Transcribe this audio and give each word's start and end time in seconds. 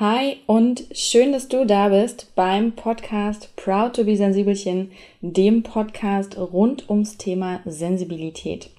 Hi 0.00 0.38
und 0.46 0.86
schön, 0.90 1.30
dass 1.30 1.46
du 1.46 1.64
da 1.64 1.90
bist 1.90 2.34
beim 2.34 2.72
Podcast 2.72 3.54
Proud 3.54 3.94
to 3.94 4.02
be 4.02 4.16
Sensibelchen, 4.16 4.90
dem 5.20 5.62
Podcast 5.62 6.36
rund 6.36 6.90
ums 6.90 7.16
Thema 7.16 7.60
Sensibilität. 7.64 8.70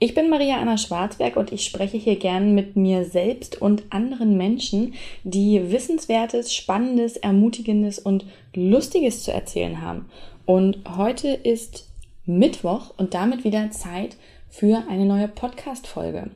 Ich 0.00 0.12
bin 0.12 0.28
Maria 0.28 0.60
Anna 0.60 0.76
Schwarzberg 0.76 1.36
und 1.36 1.52
ich 1.52 1.64
spreche 1.64 1.98
hier 1.98 2.16
gern 2.16 2.52
mit 2.52 2.74
mir 2.74 3.04
selbst 3.04 3.62
und 3.62 3.84
anderen 3.90 4.36
Menschen, 4.36 4.94
die 5.22 5.70
Wissenswertes, 5.70 6.52
Spannendes, 6.52 7.16
Ermutigendes 7.16 8.00
und 8.00 8.26
Lustiges 8.52 9.22
zu 9.22 9.32
erzählen 9.32 9.80
haben. 9.80 10.10
Und 10.46 10.78
heute 10.96 11.28
ist 11.28 11.88
Mittwoch 12.26 12.92
und 12.96 13.14
damit 13.14 13.44
wieder 13.44 13.70
Zeit 13.70 14.16
für 14.48 14.82
eine 14.88 15.04
neue 15.04 15.28
Podcast-Folge. 15.28 16.32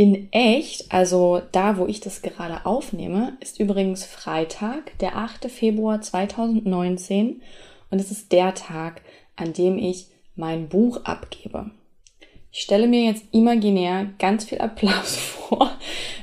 In 0.00 0.32
echt, 0.32 0.90
also 0.90 1.42
da, 1.52 1.76
wo 1.76 1.86
ich 1.86 2.00
das 2.00 2.22
gerade 2.22 2.64
aufnehme, 2.64 3.36
ist 3.40 3.60
übrigens 3.60 4.02
Freitag, 4.02 4.96
der 5.00 5.18
8. 5.18 5.50
Februar 5.50 6.00
2019 6.00 7.42
und 7.90 8.00
es 8.00 8.10
ist 8.10 8.32
der 8.32 8.54
Tag, 8.54 9.02
an 9.36 9.52
dem 9.52 9.76
ich 9.76 10.06
mein 10.34 10.70
Buch 10.70 11.04
abgebe. 11.04 11.70
Ich 12.50 12.60
stelle 12.60 12.88
mir 12.88 13.04
jetzt 13.04 13.24
imaginär 13.32 14.06
ganz 14.18 14.46
viel 14.46 14.62
Applaus 14.62 15.16
vor, 15.18 15.70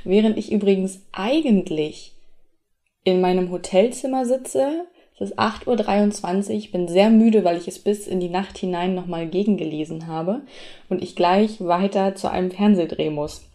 während 0.04 0.40
ich 0.40 0.52
übrigens 0.52 1.02
eigentlich 1.12 2.16
in 3.04 3.22
meinem 3.22 3.52
Hotelzimmer 3.52 4.26
sitze. 4.26 4.88
Es 5.20 5.30
ist 5.30 5.38
8.23 5.38 6.66
Uhr, 6.66 6.72
bin 6.72 6.88
sehr 6.88 7.12
müde, 7.12 7.44
weil 7.44 7.58
ich 7.58 7.68
es 7.68 7.78
bis 7.78 8.08
in 8.08 8.22
die 8.22 8.30
Nacht 8.30 8.58
hinein 8.58 8.96
nochmal 8.96 9.28
gegengelesen 9.28 10.08
habe 10.08 10.42
und 10.90 11.04
ich 11.04 11.16
gleich 11.16 11.64
weiter 11.64 12.16
zu 12.16 12.32
einem 12.32 12.50
Fernsehdreh 12.50 13.12
muss. 13.12 13.47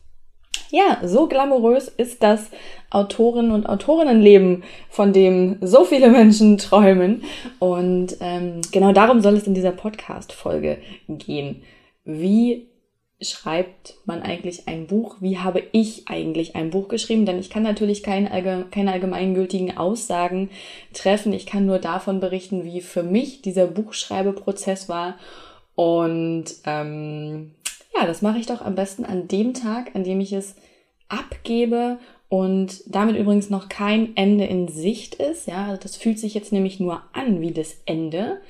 Ja, 0.75 1.03
so 1.05 1.27
glamourös 1.27 1.89
ist 1.89 2.23
das 2.23 2.51
Autoren- 2.89 3.51
und 3.51 3.69
Autorinnenleben, 3.69 4.65
von 4.89 5.13
dem 5.13 5.59
so 5.61 5.85
viele 5.85 6.09
Menschen 6.09 6.57
träumen. 6.59 7.25
Und 7.59 8.17
ähm, 8.21 8.63
genau 8.73 8.93
darum 8.93 9.21
soll 9.21 9.35
es 9.35 9.47
in 9.47 9.53
dieser 9.53 9.73
Podcast-Folge 9.73 10.79
gehen. 11.09 11.63
Wie 12.07 12.69
schreibt 13.21 13.97
man 14.07 14.23
eigentlich 14.23 14.67
ein 14.67 14.87
Buch? 14.87 15.17
Wie 15.21 15.37
habe 15.37 15.63
ich 15.73 16.09
eigentlich 16.09 16.57
ein 16.57 16.71
Buch 16.71 16.89
geschrieben? 16.89 17.27
Denn 17.27 17.39
ich 17.39 17.51
kann 17.51 17.65
natürlich 17.65 18.03
keine, 18.03 18.31
keine 18.71 18.93
allgemeingültigen 18.93 19.77
Aussagen 19.77 20.49
treffen. 20.95 21.35
Ich 21.35 21.45
kann 21.45 21.67
nur 21.67 21.81
davon 21.81 22.19
berichten, 22.19 22.65
wie 22.65 22.81
für 22.81 23.03
mich 23.03 23.43
dieser 23.43 23.67
Buchschreibeprozess 23.67 24.89
war. 24.89 25.19
Und 25.75 26.47
ähm, 26.65 27.53
ja, 27.95 28.07
das 28.07 28.23
mache 28.23 28.39
ich 28.39 28.47
doch 28.47 28.63
am 28.63 28.75
besten 28.75 29.05
an 29.05 29.29
dem 29.29 29.55
Tag, 29.55 29.95
an 29.95 30.05
dem 30.05 30.21
ich 30.21 30.33
es 30.33 30.55
abgebe 31.09 31.99
und 32.29 32.83
damit 32.87 33.17
übrigens 33.17 33.51
noch 33.51 33.69
kein 33.69 34.17
Ende 34.17 34.45
in 34.45 34.69
Sicht 34.69 35.17
ist. 35.17 35.47
Ja, 35.47 35.67
also 35.67 35.83
das 35.83 35.97
fühlt 35.97 36.19
sich 36.19 36.33
jetzt 36.35 36.53
nämlich 36.53 36.81
nur 36.81 37.03
an 37.13 37.41
wie 37.41 37.53
das 37.53 37.77
Ende 37.85 38.41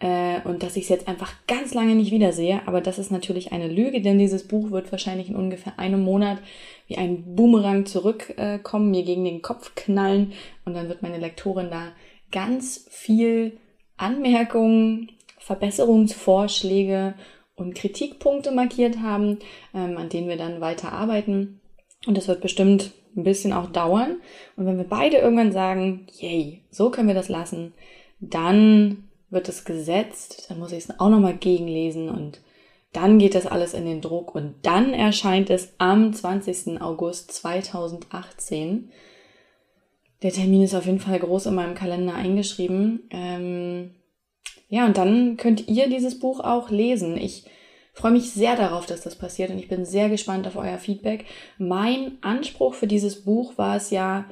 äh, 0.00 0.40
und 0.44 0.62
dass 0.62 0.76
ich 0.76 0.84
es 0.84 0.88
jetzt 0.88 1.08
einfach 1.08 1.32
ganz 1.46 1.74
lange 1.74 1.94
nicht 1.94 2.12
wiedersehe. 2.12 2.62
Aber 2.66 2.80
das 2.80 2.98
ist 2.98 3.10
natürlich 3.10 3.52
eine 3.52 3.68
Lüge, 3.68 4.00
denn 4.00 4.18
dieses 4.18 4.48
Buch 4.48 4.70
wird 4.70 4.90
wahrscheinlich 4.92 5.28
in 5.28 5.36
ungefähr 5.36 5.78
einem 5.78 6.02
Monat 6.02 6.38
wie 6.86 6.96
ein 6.96 7.34
Boomerang 7.36 7.84
zurückkommen, 7.84 8.94
äh, 8.94 8.96
mir 8.96 9.04
gegen 9.04 9.24
den 9.24 9.42
Kopf 9.42 9.74
knallen 9.74 10.32
und 10.64 10.74
dann 10.74 10.88
wird 10.88 11.02
meine 11.02 11.18
Lektorin 11.18 11.70
da 11.70 11.92
ganz 12.32 12.86
viel 12.90 13.58
Anmerkungen, 13.96 15.10
Verbesserungsvorschläge 15.38 17.14
und 17.58 17.74
Kritikpunkte 17.74 18.50
markiert 18.50 18.98
haben, 18.98 19.38
ähm, 19.74 19.96
an 19.96 20.08
denen 20.08 20.28
wir 20.28 20.36
dann 20.36 20.60
weiter 20.60 20.92
arbeiten. 20.92 21.60
Und 22.06 22.16
das 22.16 22.28
wird 22.28 22.40
bestimmt 22.40 22.92
ein 23.16 23.24
bisschen 23.24 23.52
auch 23.52 23.70
dauern. 23.70 24.20
Und 24.56 24.66
wenn 24.66 24.78
wir 24.78 24.84
beide 24.84 25.18
irgendwann 25.18 25.52
sagen, 25.52 26.06
yay, 26.18 26.62
so 26.70 26.90
können 26.90 27.08
wir 27.08 27.14
das 27.14 27.28
lassen, 27.28 27.74
dann 28.20 29.08
wird 29.30 29.48
es 29.48 29.64
gesetzt, 29.64 30.46
dann 30.48 30.58
muss 30.58 30.72
ich 30.72 30.84
es 30.84 31.00
auch 31.00 31.10
nochmal 31.10 31.36
gegenlesen 31.36 32.08
und 32.08 32.40
dann 32.92 33.18
geht 33.18 33.34
das 33.34 33.46
alles 33.46 33.74
in 33.74 33.84
den 33.84 34.00
Druck 34.00 34.34
und 34.34 34.54
dann 34.62 34.94
erscheint 34.94 35.50
es 35.50 35.74
am 35.76 36.12
20. 36.12 36.80
August 36.80 37.32
2018. 37.32 38.90
Der 40.22 40.32
Termin 40.32 40.62
ist 40.62 40.74
auf 40.74 40.86
jeden 40.86 40.98
Fall 40.98 41.18
groß 41.18 41.46
in 41.46 41.54
meinem 41.54 41.74
Kalender 41.74 42.14
eingeschrieben. 42.14 43.08
Ähm, 43.10 43.90
ja, 44.68 44.86
und 44.86 44.96
dann 44.96 45.36
könnt 45.36 45.68
ihr 45.68 45.88
dieses 45.88 46.18
Buch 46.18 46.40
auch 46.40 46.70
lesen. 46.70 47.16
Ich 47.16 47.44
freue 47.92 48.12
mich 48.12 48.30
sehr 48.30 48.56
darauf, 48.56 48.86
dass 48.86 49.00
das 49.00 49.16
passiert 49.16 49.50
und 49.50 49.58
ich 49.58 49.68
bin 49.68 49.84
sehr 49.84 50.08
gespannt 50.08 50.46
auf 50.46 50.56
euer 50.56 50.78
Feedback. 50.78 51.24
Mein 51.58 52.18
Anspruch 52.20 52.74
für 52.74 52.86
dieses 52.86 53.24
Buch 53.24 53.56
war 53.56 53.76
es 53.76 53.90
ja, 53.90 54.26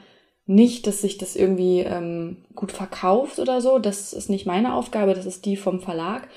nicht, 0.46 0.86
dass 0.86 1.00
sich 1.00 1.18
das 1.18 1.34
irgendwie 1.34 1.80
ähm, 1.80 2.36
gut 2.54 2.70
verkauft 2.70 3.40
oder 3.40 3.60
so. 3.60 3.80
Das 3.80 4.12
ist 4.12 4.30
nicht 4.30 4.46
meine 4.46 4.74
Aufgabe, 4.74 5.14
das 5.14 5.26
ist 5.26 5.44
die 5.44 5.56
vom 5.56 5.80
Verlag. 5.80 6.28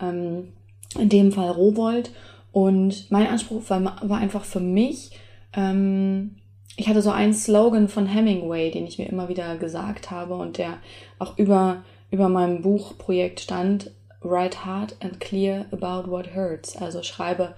Ähm, 0.00 0.54
in 0.98 1.08
dem 1.08 1.32
Fall 1.32 1.50
Robold. 1.50 2.10
Und 2.52 3.10
mein 3.10 3.28
Anspruch 3.28 3.62
war, 3.68 3.82
war 4.02 4.18
einfach 4.18 4.44
für 4.44 4.60
mich, 4.60 5.12
ähm, 5.54 6.36
ich 6.76 6.88
hatte 6.88 7.02
so 7.02 7.10
einen 7.10 7.34
Slogan 7.34 7.88
von 7.88 8.06
Hemingway, 8.06 8.70
den 8.70 8.86
ich 8.86 8.98
mir 8.98 9.08
immer 9.08 9.28
wieder 9.28 9.56
gesagt 9.56 10.10
habe 10.10 10.34
und 10.34 10.58
der 10.58 10.78
auch 11.18 11.36
über, 11.38 11.84
über 12.10 12.28
meinem 12.28 12.62
Buchprojekt 12.62 13.40
stand. 13.40 13.90
Write 14.22 14.64
hard 14.64 14.96
and 15.00 15.20
clear 15.20 15.66
about 15.70 16.10
what 16.10 16.34
hurts. 16.34 16.76
Also 16.76 17.02
schreibe 17.02 17.54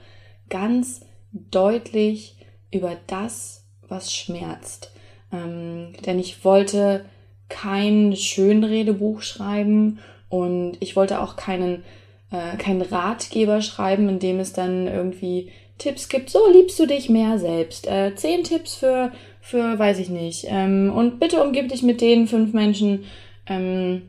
ganz 0.48 1.04
deutlich 1.32 2.36
über 2.70 2.96
das, 3.06 3.64
was 3.88 4.12
schmerzt. 4.12 4.92
Ähm, 5.32 5.92
denn 6.06 6.18
ich 6.18 6.44
wollte 6.44 7.04
kein 7.48 8.16
Schönredebuch 8.16 9.22
schreiben 9.22 9.98
und 10.28 10.76
ich 10.80 10.96
wollte 10.96 11.20
auch 11.20 11.36
keinen, 11.36 11.84
äh, 12.30 12.56
keinen 12.56 12.82
Ratgeber 12.82 13.60
schreiben, 13.60 14.08
in 14.08 14.18
dem 14.18 14.40
es 14.40 14.52
dann 14.52 14.86
irgendwie 14.86 15.50
Tipps 15.78 16.08
gibt. 16.08 16.30
So 16.30 16.50
liebst 16.50 16.78
du 16.78 16.86
dich 16.86 17.08
mehr 17.08 17.38
selbst. 17.38 17.86
Äh, 17.86 18.14
zehn 18.14 18.44
Tipps 18.44 18.74
für, 18.74 19.12
für, 19.40 19.78
weiß 19.78 19.98
ich 19.98 20.08
nicht. 20.08 20.46
Ähm, 20.48 20.92
und 20.94 21.18
bitte 21.18 21.42
umgib 21.42 21.68
dich 21.68 21.82
mit 21.82 22.00
den 22.00 22.26
fünf 22.26 22.52
Menschen, 22.52 23.04
ähm, 23.46 24.02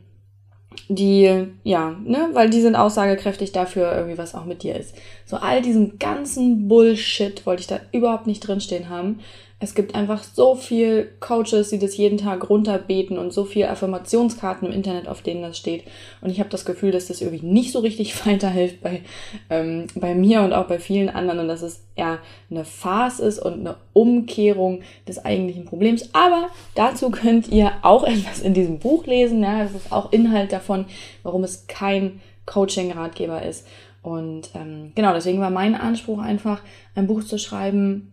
die, 0.88 1.46
ja, 1.62 1.96
ne, 2.04 2.30
weil 2.32 2.50
die 2.50 2.60
sind 2.60 2.76
aussagekräftig 2.76 3.52
dafür 3.52 3.92
irgendwie, 3.94 4.18
was 4.18 4.34
auch 4.34 4.44
mit 4.44 4.62
dir 4.62 4.76
ist. 4.76 4.94
So 5.24 5.36
all 5.36 5.62
diesen 5.62 5.98
ganzen 5.98 6.68
Bullshit 6.68 7.46
wollte 7.46 7.60
ich 7.60 7.66
da 7.66 7.80
überhaupt 7.92 8.26
nicht 8.26 8.40
drinstehen 8.40 8.88
haben, 8.88 9.20
es 9.64 9.74
gibt 9.74 9.94
einfach 9.94 10.22
so 10.22 10.54
viel 10.54 11.10
Coaches, 11.20 11.70
die 11.70 11.78
das 11.78 11.96
jeden 11.96 12.18
Tag 12.18 12.50
runterbeten 12.50 13.16
und 13.16 13.32
so 13.32 13.44
viel 13.44 13.64
Affirmationskarten 13.64 14.68
im 14.68 14.74
Internet, 14.74 15.08
auf 15.08 15.22
denen 15.22 15.40
das 15.40 15.56
steht. 15.56 15.84
Und 16.20 16.28
ich 16.28 16.38
habe 16.38 16.50
das 16.50 16.66
Gefühl, 16.66 16.92
dass 16.92 17.08
das 17.08 17.22
irgendwie 17.22 17.46
nicht 17.46 17.72
so 17.72 17.78
richtig 17.78 18.26
weiterhilft 18.26 18.82
bei, 18.82 19.00
ähm, 19.48 19.86
bei 19.94 20.14
mir 20.14 20.42
und 20.42 20.52
auch 20.52 20.66
bei 20.66 20.78
vielen 20.78 21.08
anderen 21.08 21.40
und 21.40 21.48
dass 21.48 21.62
es 21.62 21.82
eher 21.96 22.18
eine 22.50 22.66
Farce 22.66 23.20
ist 23.20 23.38
und 23.38 23.54
eine 23.54 23.76
Umkehrung 23.94 24.82
des 25.08 25.24
eigentlichen 25.24 25.64
Problems. 25.64 26.10
Aber 26.12 26.50
dazu 26.74 27.10
könnt 27.10 27.48
ihr 27.48 27.72
auch 27.80 28.04
etwas 28.06 28.40
in 28.40 28.52
diesem 28.52 28.78
Buch 28.78 29.06
lesen. 29.06 29.42
Ja, 29.42 29.62
das 29.62 29.72
ist 29.72 29.92
auch 29.92 30.12
Inhalt 30.12 30.52
davon, 30.52 30.84
warum 31.22 31.42
es 31.42 31.66
kein 31.66 32.20
Coaching-Ratgeber 32.44 33.42
ist. 33.42 33.66
Und 34.02 34.50
ähm, 34.54 34.92
genau, 34.94 35.14
deswegen 35.14 35.40
war 35.40 35.48
mein 35.48 35.74
Anspruch 35.74 36.18
einfach, 36.18 36.60
ein 36.94 37.06
Buch 37.06 37.24
zu 37.24 37.38
schreiben, 37.38 38.12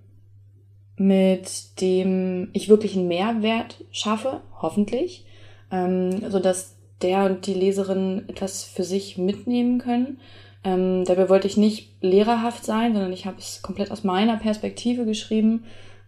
mit 1.01 1.81
dem 1.81 2.50
ich 2.53 2.69
wirklich 2.69 2.95
einen 2.95 3.07
Mehrwert 3.07 3.84
schaffe, 3.91 4.41
hoffentlich, 4.62 5.25
ähm, 5.72 6.29
so 6.29 6.38
dass 6.39 6.75
der 7.01 7.25
und 7.25 7.47
die 7.47 7.56
Leserin 7.56 8.25
etwas 8.28 8.63
für 8.63 8.84
sich 8.84 9.17
mitnehmen 9.17 9.79
können. 9.79 10.19
Ähm, 10.63 11.03
dabei 11.06 11.28
wollte 11.28 11.47
ich 11.47 11.57
nicht 11.57 11.89
lehrerhaft 12.01 12.63
sein, 12.63 12.94
sondern 12.94 13.13
ich 13.13 13.25
habe 13.25 13.38
es 13.39 13.63
komplett 13.63 13.89
aus 13.89 14.03
meiner 14.03 14.38
Perspektive 14.38 15.06
geschrieben, 15.06 15.63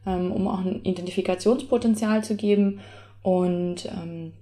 ähm, 0.05 0.31
um 0.31 0.47
auch 0.47 0.59
ein 0.59 0.83
Identifikationspotenzial 0.83 2.23
zu 2.23 2.35
geben. 2.35 2.79
Und 3.23 3.85
ähm, 3.85 4.34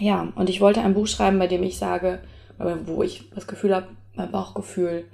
ja, 0.00 0.32
und 0.34 0.50
ich 0.50 0.60
wollte 0.60 0.80
ein 0.80 0.94
Buch 0.94 1.06
schreiben, 1.06 1.38
bei 1.38 1.46
dem 1.46 1.62
ich 1.62 1.78
sage, 1.78 2.18
wo 2.86 3.04
ich 3.04 3.30
das 3.36 3.46
Gefühl 3.46 3.72
habe, 3.72 3.86
mein 4.14 4.32
Bauchgefühl 4.32 5.04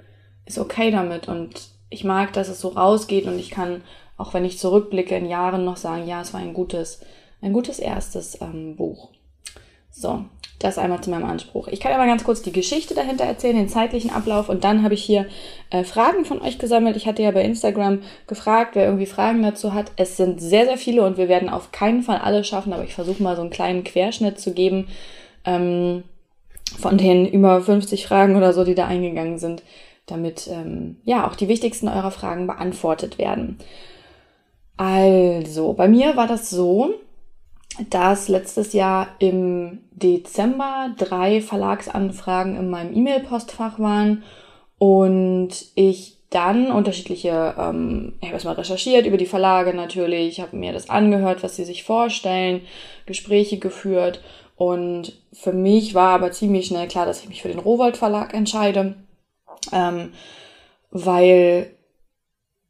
ist 0.45 0.57
okay 0.57 0.89
damit 0.89 1.27
und 1.27 1.69
ich 1.91 2.03
mag, 2.03 2.33
dass 2.33 2.49
es 2.49 2.59
so 2.59 2.69
rausgeht 2.69 3.25
und 3.25 3.37
ich 3.37 3.51
kann 3.51 3.81
auch 4.19 4.33
wenn 4.33 4.45
ich 4.45 4.59
zurückblicke 4.59 5.15
in 5.15 5.25
Jahren 5.25 5.65
noch 5.65 5.77
sagen, 5.77 6.07
ja, 6.07 6.21
es 6.21 6.33
war 6.33 6.41
ein 6.41 6.53
gutes, 6.53 7.01
ein 7.41 7.53
gutes 7.53 7.79
erstes 7.79 8.39
ähm, 8.41 8.75
Buch. 8.75 9.09
So, 9.89 10.25
das 10.59 10.77
einmal 10.77 11.01
zu 11.01 11.09
meinem 11.09 11.25
Anspruch. 11.25 11.69
Ich 11.69 11.79
kann 11.79 11.93
aber 11.93 12.05
ganz 12.05 12.25
kurz 12.25 12.41
die 12.41 12.51
Geschichte 12.51 12.93
dahinter 12.93 13.23
erzählen, 13.23 13.55
den 13.55 13.69
zeitlichen 13.69 14.11
Ablauf 14.11 14.49
und 14.49 14.65
dann 14.65 14.83
habe 14.83 14.93
ich 14.93 15.03
hier 15.03 15.25
äh, 15.69 15.85
Fragen 15.85 16.25
von 16.25 16.41
euch 16.41 16.59
gesammelt. 16.59 16.97
Ich 16.97 17.07
hatte 17.07 17.23
ja 17.23 17.31
bei 17.31 17.43
Instagram 17.43 18.01
gefragt, 18.27 18.75
wer 18.75 18.85
irgendwie 18.85 19.05
Fragen 19.05 19.41
dazu 19.41 19.73
hat. 19.73 19.93
Es 19.95 20.17
sind 20.17 20.41
sehr, 20.41 20.65
sehr 20.65 20.77
viele 20.77 21.05
und 21.05 21.17
wir 21.17 21.29
werden 21.29 21.49
auf 21.49 21.71
keinen 21.71 22.03
Fall 22.03 22.17
alle 22.17 22.43
schaffen, 22.43 22.73
aber 22.73 22.83
ich 22.83 22.93
versuche 22.93 23.23
mal 23.23 23.37
so 23.37 23.41
einen 23.41 23.51
kleinen 23.51 23.85
Querschnitt 23.85 24.39
zu 24.39 24.53
geben 24.53 24.89
ähm, 25.45 26.03
von 26.77 26.97
den 26.97 27.25
über 27.25 27.61
50 27.61 28.05
Fragen 28.05 28.35
oder 28.35 28.51
so, 28.51 28.65
die 28.65 28.75
da 28.75 28.85
eingegangen 28.85 29.39
sind, 29.39 29.63
damit 30.07 30.49
ähm, 30.51 30.97
ja 31.05 31.25
auch 31.25 31.35
die 31.35 31.47
wichtigsten 31.47 31.87
eurer 31.87 32.11
Fragen 32.11 32.47
beantwortet 32.47 33.17
werden. 33.17 33.59
Also, 34.79 35.73
bei 35.73 35.89
mir 35.89 36.15
war 36.15 36.25
das 36.25 36.49
so, 36.49 36.93
dass 37.89 38.29
letztes 38.29 38.71
Jahr 38.71 39.09
im 39.19 39.79
Dezember 39.91 40.95
drei 40.97 41.41
Verlagsanfragen 41.41 42.55
in 42.55 42.69
meinem 42.69 42.95
E-Mail-Postfach 42.95 43.77
waren 43.79 44.23
und 44.77 45.49
ich 45.75 46.15
dann 46.29 46.71
unterschiedliche, 46.71 47.55
ähm, 47.59 48.13
ich 48.21 48.27
habe 48.27 48.35
erstmal 48.35 48.53
recherchiert 48.53 49.05
über 49.05 49.17
die 49.17 49.25
Verlage 49.25 49.73
natürlich, 49.73 50.39
habe 50.39 50.55
mir 50.55 50.71
das 50.71 50.89
angehört, 50.89 51.43
was 51.43 51.57
sie 51.57 51.65
sich 51.65 51.83
vorstellen, 51.83 52.61
Gespräche 53.05 53.59
geführt 53.59 54.21
und 54.55 55.11
für 55.33 55.51
mich 55.51 55.93
war 55.93 56.11
aber 56.11 56.31
ziemlich 56.31 56.67
schnell 56.67 56.87
klar, 56.87 57.05
dass 57.05 57.19
ich 57.19 57.27
mich 57.27 57.41
für 57.41 57.49
den 57.49 57.59
Rowold 57.59 57.97
Verlag 57.97 58.33
entscheide, 58.33 58.95
ähm, 59.73 60.13
weil 60.89 61.71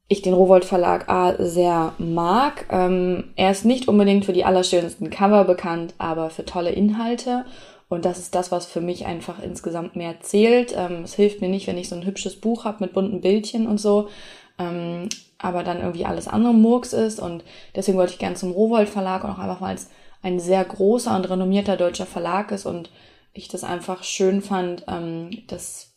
ich 0.09 0.23
den 0.23 0.33
Rowold 0.33 0.65
Verlag 0.65 1.07
A 1.07 1.35
sehr 1.37 1.93
mag. 1.99 2.65
Ähm, 2.71 3.25
er 3.35 3.51
ist 3.51 3.63
nicht 3.63 3.87
unbedingt 3.87 4.25
für 4.25 4.33
die 4.33 4.43
allerschönsten 4.43 5.11
Cover 5.11 5.45
bekannt, 5.45 5.93
aber 5.99 6.31
für 6.31 6.43
tolle 6.43 6.71
Inhalte. 6.71 7.45
Und 7.89 8.05
das 8.05 8.17
ist 8.17 8.33
das, 8.33 8.51
was 8.51 8.65
für 8.65 8.81
mich 8.81 9.05
einfach 9.05 9.41
insgesamt 9.41 9.95
mehr 9.95 10.19
zählt. 10.21 10.73
Ähm, 10.75 11.03
es 11.03 11.13
hilft 11.13 11.41
mir 11.41 11.47
nicht, 11.47 11.67
wenn 11.67 11.77
ich 11.77 11.89
so 11.89 11.95
ein 11.95 12.05
hübsches 12.05 12.41
Buch 12.41 12.65
habe 12.65 12.83
mit 12.83 12.93
bunten 12.93 13.21
Bildchen 13.21 13.67
und 13.67 13.79
so, 13.79 14.09
ähm, 14.57 15.09
aber 15.37 15.63
dann 15.63 15.79
irgendwie 15.79 16.05
alles 16.05 16.27
andere 16.27 16.55
Murks 16.55 16.93
ist. 16.93 17.19
Und 17.19 17.43
deswegen 17.75 17.97
wollte 17.97 18.13
ich 18.13 18.19
gerne 18.19 18.35
zum 18.35 18.51
Rowold 18.51 18.89
Verlag 18.89 19.23
und 19.23 19.29
auch 19.29 19.39
einfach, 19.39 19.61
weil 19.61 19.75
es 19.75 19.89
ein 20.23 20.39
sehr 20.39 20.65
großer 20.65 21.15
und 21.15 21.29
renommierter 21.29 21.77
deutscher 21.77 22.07
Verlag 22.07 22.51
ist 22.51 22.65
und 22.65 22.89
ich 23.33 23.47
das 23.47 23.63
einfach 23.63 24.03
schön 24.03 24.41
fand, 24.41 24.85
ähm, 24.87 25.29
dass 25.47 25.88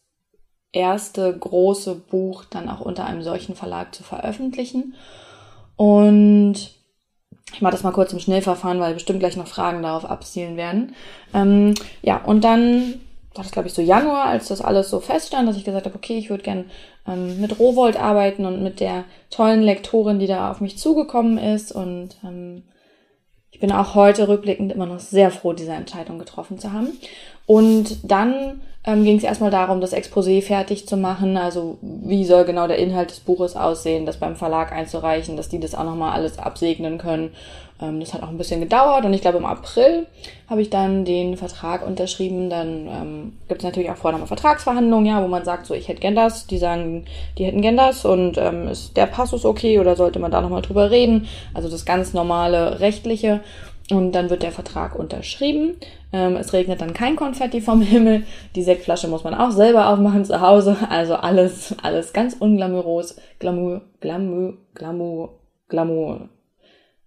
erste 0.73 1.37
große 1.37 1.95
Buch 1.95 2.45
dann 2.45 2.69
auch 2.69 2.81
unter 2.81 3.05
einem 3.05 3.23
solchen 3.23 3.55
Verlag 3.55 3.95
zu 3.95 4.03
veröffentlichen. 4.03 4.95
Und 5.77 6.55
ich 7.53 7.61
mache 7.61 7.73
das 7.73 7.83
mal 7.83 7.93
kurz 7.93 8.13
im 8.13 8.19
Schnellverfahren, 8.19 8.81
weil 8.81 8.95
bestimmt 8.95 9.21
gleich 9.21 9.37
noch 9.37 9.47
Fragen 9.47 9.83
darauf 9.83 10.05
abzielen 10.05 10.57
werden. 10.57 10.95
Ähm, 11.35 11.75
ja, 12.03 12.23
und 12.25 12.45
dann 12.45 13.01
war 13.35 13.45
das, 13.45 13.53
glaube 13.53 13.69
ich, 13.69 13.75
so 13.75 13.83
Januar, 13.83 14.27
als 14.27 14.49
das 14.49 14.61
alles 14.61 14.91
so 14.91 15.01
feststand, 15.01 15.49
dass 15.49 15.57
ich 15.57 15.65
gesagt 15.65 15.87
habe, 15.87 15.95
okay, 15.95 16.19
ich 16.19 16.31
würde 16.31 16.43
gern 16.43 16.67
ähm, 17.07 17.41
mit 17.41 17.59
Rowold 17.59 17.97
arbeiten 17.97 18.45
und 18.45 18.63
mit 18.63 18.81
der 18.81 19.05
tollen 19.31 19.63
Lektorin, 19.63 20.19
die 20.19 20.27
da 20.27 20.51
auf 20.51 20.61
mich 20.61 20.79
zugekommen 20.79 21.39
ist. 21.39 21.73
Und 21.73 22.17
ähm, 22.25 22.65
ich 23.51 23.61
bin 23.61 23.73
auch 23.73 23.95
heute 23.95 24.29
rückblickend 24.29 24.73
immer 24.73 24.87
noch 24.87 25.01
sehr 25.01 25.31
froh, 25.31 25.53
diese 25.53 25.73
Entscheidung 25.73 26.19
getroffen 26.19 26.59
zu 26.59 26.73
haben. 26.73 26.89
Und 27.47 28.11
dann 28.11 28.61
ähm, 28.85 29.05
ging 29.05 29.17
es 29.17 29.25
erstmal 29.25 29.51
darum, 29.51 29.81
das 29.81 29.95
Exposé 29.95 30.43
fertig 30.43 30.89
zu 30.89 30.97
machen. 30.97 31.37
Also 31.37 31.79
wie 31.81 32.25
soll 32.25 32.45
genau 32.45 32.67
der 32.67 32.79
Inhalt 32.79 33.11
des 33.11 33.21
Buches 33.21 33.55
aussehen, 33.55 34.07
das 34.07 34.17
beim 34.17 34.35
Verlag 34.35 34.73
einzureichen, 34.73 35.37
dass 35.37 35.49
die 35.49 35.61
das 35.61 35.75
auch 35.75 35.85
nochmal 35.85 36.13
alles 36.13 36.39
absegnen 36.39 36.99
können. 36.99 37.31
Ähm, 37.81 38.01
das 38.01 38.13
hat 38.13 38.25
auch 38.25 38.29
ein 38.29 38.39
bisschen 38.39 38.61
gedauert 38.61 39.05
und 39.05 39.15
ich 39.15 39.21
glaube 39.21 39.39
im 39.39 39.45
April 39.45 40.07
habe 40.51 40.63
ich 40.63 40.71
dann 40.71 41.05
den 41.05 41.37
Vertrag 41.37 41.87
unterschrieben. 41.87 42.51
Dann 42.51 42.89
ähm, 42.89 43.33
gibt 43.47 43.61
es 43.61 43.65
natürlich 43.65 43.91
auch 43.91 43.97
vorher 43.97 44.19
nochmal 44.19 44.37
Vertragsverhandlungen, 44.37 45.07
ja, 45.07 45.23
wo 45.23 45.29
man 45.29 45.45
sagt, 45.45 45.67
so 45.67 45.75
ich 45.75 45.87
hätte 45.87 46.01
gern 46.01 46.17
das, 46.17 46.49
die 46.49 46.59
sagen, 46.59 47.05
die 47.39 47.45
hätten 47.45 47.63
gern 47.63 47.77
das 47.77 48.05
und 48.05 48.37
ähm, 48.37 48.67
ist 48.67 48.97
der 48.97 49.07
Passus 49.07 49.45
okay 49.45 49.79
oder 49.79 49.95
sollte 49.95 50.19
man 50.19 50.33
da 50.33 50.41
nochmal 50.41 50.63
drüber 50.63 50.91
reden? 50.91 51.29
Also 51.55 51.69
das 51.69 51.85
ganz 51.85 52.15
normale 52.15 52.81
rechtliche. 52.81 53.43
Und 53.91 54.13
dann 54.13 54.31
wird 54.31 54.43
der 54.43 54.53
Vertrag 54.53 54.95
unterschrieben. 54.95 55.77
Ähm, 56.13 56.37
es 56.37 56.53
regnet 56.53 56.81
dann 56.81 56.95
kein 56.95 57.17
Konfetti 57.17 57.61
vom 57.61 57.83
Himmel. 57.83 58.25
Die 58.55 58.63
Sektflasche 58.63 59.09
muss 59.09 59.25
man 59.25 59.35
auch 59.35 59.51
selber 59.51 59.89
aufmachen 59.89 60.25
zu 60.25 60.41
Hause. 60.41 60.77
Also 60.89 61.15
alles, 61.15 61.75
alles 61.83 62.13
ganz 62.13 62.35
unglamourös. 62.39 63.17
Glamour, 63.39 63.83
Glamour, 64.01 64.55
Glamour, 64.75 65.41
Glamour. 65.69 66.29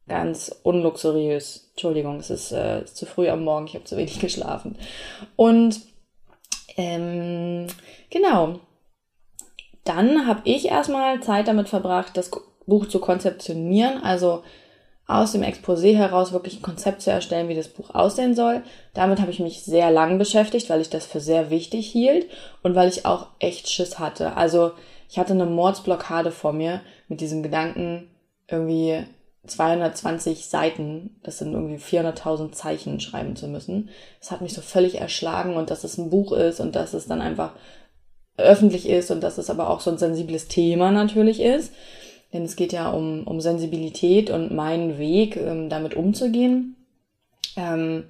Ganz 0.07 0.60
unluxuriös. 0.63 1.69
Entschuldigung, 1.72 2.18
es 2.18 2.30
ist, 2.30 2.51
äh, 2.51 2.86
zu 2.86 3.06
früh 3.06 3.30
am 3.30 3.44
Morgen. 3.44 3.68
Ich 3.68 3.75
habe 3.75 3.86
zu 3.86 3.98
wenig 3.98 4.19
geschlafen. 4.19 4.78
Und 5.36 5.81
ähm, 6.78 7.68
genau. 8.10 8.60
Dann 9.86 10.28
habe 10.28 10.42
ich 10.45 10.68
erstmal 10.68 11.21
Zeit 11.21 11.48
damit 11.48 11.69
verbracht, 11.69 12.18
das 12.18 12.31
Buch 12.66 12.88
zu 12.88 13.00
konzeptionieren. 13.00 14.01
Also 14.04 14.44
aus 15.07 15.34
dem 15.34 15.44
Exposé 15.44 15.96
heraus 15.96 16.34
wirklich 16.34 16.57
ein 16.60 16.63
Konzept 16.63 17.02
zu 17.02 17.12
erstellen, 17.12 17.48
wie 17.48 17.56
das 17.56 17.68
Buch 17.68 17.94
aussehen 17.94 18.34
soll. 18.34 18.63
Damit 18.94 19.19
habe 19.19 19.31
ich 19.31 19.40
mich 19.40 19.63
sehr 19.63 19.92
lang 19.92 20.18
beschäftigt, 20.18 20.69
weil 20.69 20.81
ich 20.81 20.90
das 20.90 21.06
für 21.06 21.19
sehr 21.19 21.50
wichtig 21.50 21.88
hielt 21.88 22.28
und 22.63 22.75
weil 22.75 22.90
ich 22.90 23.06
auch 23.06 23.28
echt 23.40 23.69
Schiss 23.69 24.00
hatte. 24.00 24.36
Also 24.36 24.72
ich 25.10 25.19
hatte 25.19 25.34
eine 25.34 25.46
Mordsblockade 25.46 26.31
vor 26.31 26.54
mir 26.54 26.81
mit 27.07 27.22
diesem 27.22 27.44
Gedanken, 27.44 28.10
irgendwie 28.50 29.06
220 29.46 30.48
Seiten, 30.48 31.19
das 31.24 31.38
sind 31.38 31.54
irgendwie 31.54 31.78
400.000 31.78 32.52
Zeichen 32.52 33.00
schreiben 33.00 33.36
zu 33.36 33.48
müssen. 33.48 33.90
Das 34.19 34.31
hat 34.31 34.42
mich 34.42 34.54
so 34.54 34.62
völlig 34.62 35.00
erschlagen 35.00 35.56
und 35.56 35.69
dass 35.69 35.84
es 35.84 36.00
ein 36.00 36.10
Buch 36.10 36.31
ist 36.31 36.60
und 36.60 36.75
dass 36.75 36.94
es 36.94 37.06
dann 37.06 37.22
einfach 37.22 37.52
öffentlich 38.38 38.90
ist 38.90 39.12
und 39.12 39.22
dass 39.22 39.38
es 39.38 39.50
aber 39.50 39.69
auch 39.69 39.80
so 39.80 39.92
ein 39.92 39.98
sensibles 39.98 40.48
Thema 40.48 40.92
natürlich 40.92 41.42
ist. 41.42 41.72
Denn 42.35 42.43
es 42.43 42.57
geht 42.57 42.73
ja 42.73 42.89
um, 42.89 43.23
um 43.23 43.39
Sensibilität 43.39 44.29
und 44.29 44.53
meinen 44.53 44.97
Weg, 44.97 45.37
ähm, 45.37 45.69
damit 45.69 45.95
umzugehen. 45.95 46.75
Ähm, 47.55 48.03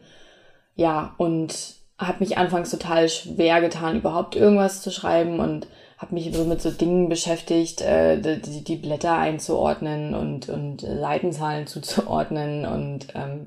ja, 0.75 1.13
und 1.17 1.75
habe 1.99 2.21
mich 2.21 2.35
anfangs 2.35 2.71
total 2.71 3.07
schwer 3.07 3.61
getan, 3.61 3.97
überhaupt 3.97 4.35
irgendwas 4.35 4.81
zu 4.81 4.89
schreiben 4.89 5.39
und 5.39 5.67
habe 5.99 6.15
mich 6.15 6.35
so 6.35 6.43
mit 6.43 6.59
so 6.59 6.71
Dingen 6.71 7.07
beschäftigt, 7.07 7.81
äh, 7.81 8.19
die, 8.19 8.63
die 8.63 8.75
Blätter 8.75 9.15
einzuordnen 9.15 10.15
und, 10.15 10.49
und 10.49 10.81
Seitenzahlen 10.81 11.67
zuzuordnen 11.67 12.65
und, 12.65 13.07
ähm, 13.13 13.45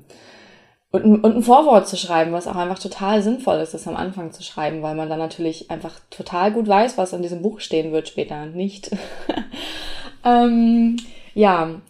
und, 0.91 1.23
und 1.23 1.35
ein 1.35 1.43
Vorwort 1.43 1.89
zu 1.89 1.97
schreiben, 1.97 2.31
was 2.31 2.47
auch 2.47 2.55
einfach 2.55 2.79
total 2.79 3.21
sinnvoll 3.21 3.57
ist, 3.57 3.73
das 3.73 3.85
am 3.85 3.97
Anfang 3.97 4.31
zu 4.31 4.43
schreiben, 4.43 4.81
weil 4.81 4.95
man 4.95 5.09
dann 5.09 5.19
natürlich 5.19 5.69
einfach 5.69 5.99
total 6.09 6.53
gut 6.53 6.69
weiß, 6.69 6.97
was 6.97 7.11
in 7.11 7.21
diesem 7.21 7.41
Buch 7.41 7.59
stehen 7.59 7.91
wird 7.91 8.07
später 8.07 8.43
und 8.43 8.55
nicht. 8.55 8.89
Ähm, 10.23 10.97
ja, 11.33 11.81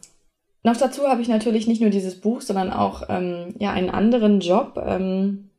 noch 0.63 0.77
dazu 0.77 1.07
habe 1.07 1.21
ich 1.21 1.27
natürlich 1.27 1.67
nicht 1.67 1.81
nur 1.81 1.89
dieses 1.89 2.19
Buch, 2.19 2.41
sondern 2.41 2.71
auch 2.71 3.03
ähm, 3.09 3.55
ja 3.59 3.71
einen 3.71 3.89
anderen 3.89 4.39
Job, 4.39 4.81
ähm, 4.85 5.49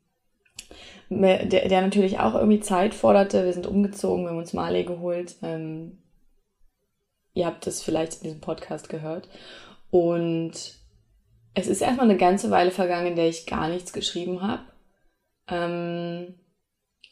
der, 1.08 1.46
der 1.46 1.80
natürlich 1.80 2.20
auch 2.20 2.34
irgendwie 2.34 2.60
Zeit 2.60 2.94
forderte. 2.94 3.44
Wir 3.44 3.52
sind 3.52 3.66
umgezogen, 3.66 4.24
wir 4.24 4.30
haben 4.30 4.38
uns 4.38 4.52
Marley 4.52 4.84
geholt. 4.84 5.36
Ähm, 5.42 5.98
ihr 7.34 7.46
habt 7.46 7.66
es 7.66 7.82
vielleicht 7.82 8.16
in 8.16 8.24
diesem 8.24 8.40
Podcast 8.40 8.88
gehört. 8.88 9.28
Und 9.90 10.52
es 11.54 11.66
ist 11.66 11.82
erstmal 11.82 12.08
eine 12.08 12.18
ganze 12.18 12.50
Weile 12.50 12.70
vergangen, 12.70 13.08
in 13.08 13.16
der 13.16 13.28
ich 13.28 13.46
gar 13.46 13.68
nichts 13.68 13.92
geschrieben 13.92 14.42
habe. 14.42 14.62
Ähm, 15.48 16.34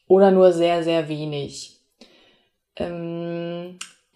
oder 0.07 0.31
nur 0.31 0.53
sehr, 0.53 0.85
sehr 0.85 1.09
wenig. 1.09 1.81
Ähm, 2.77 3.38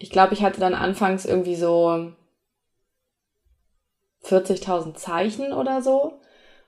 ich 0.03 0.09
glaube, 0.09 0.33
ich 0.33 0.43
hatte 0.43 0.59
dann 0.59 0.73
anfangs 0.73 1.23
irgendwie 1.23 1.55
so 1.55 2.11
40.000 4.25 4.95
Zeichen 4.95 5.53
oder 5.53 5.81
so 5.81 6.19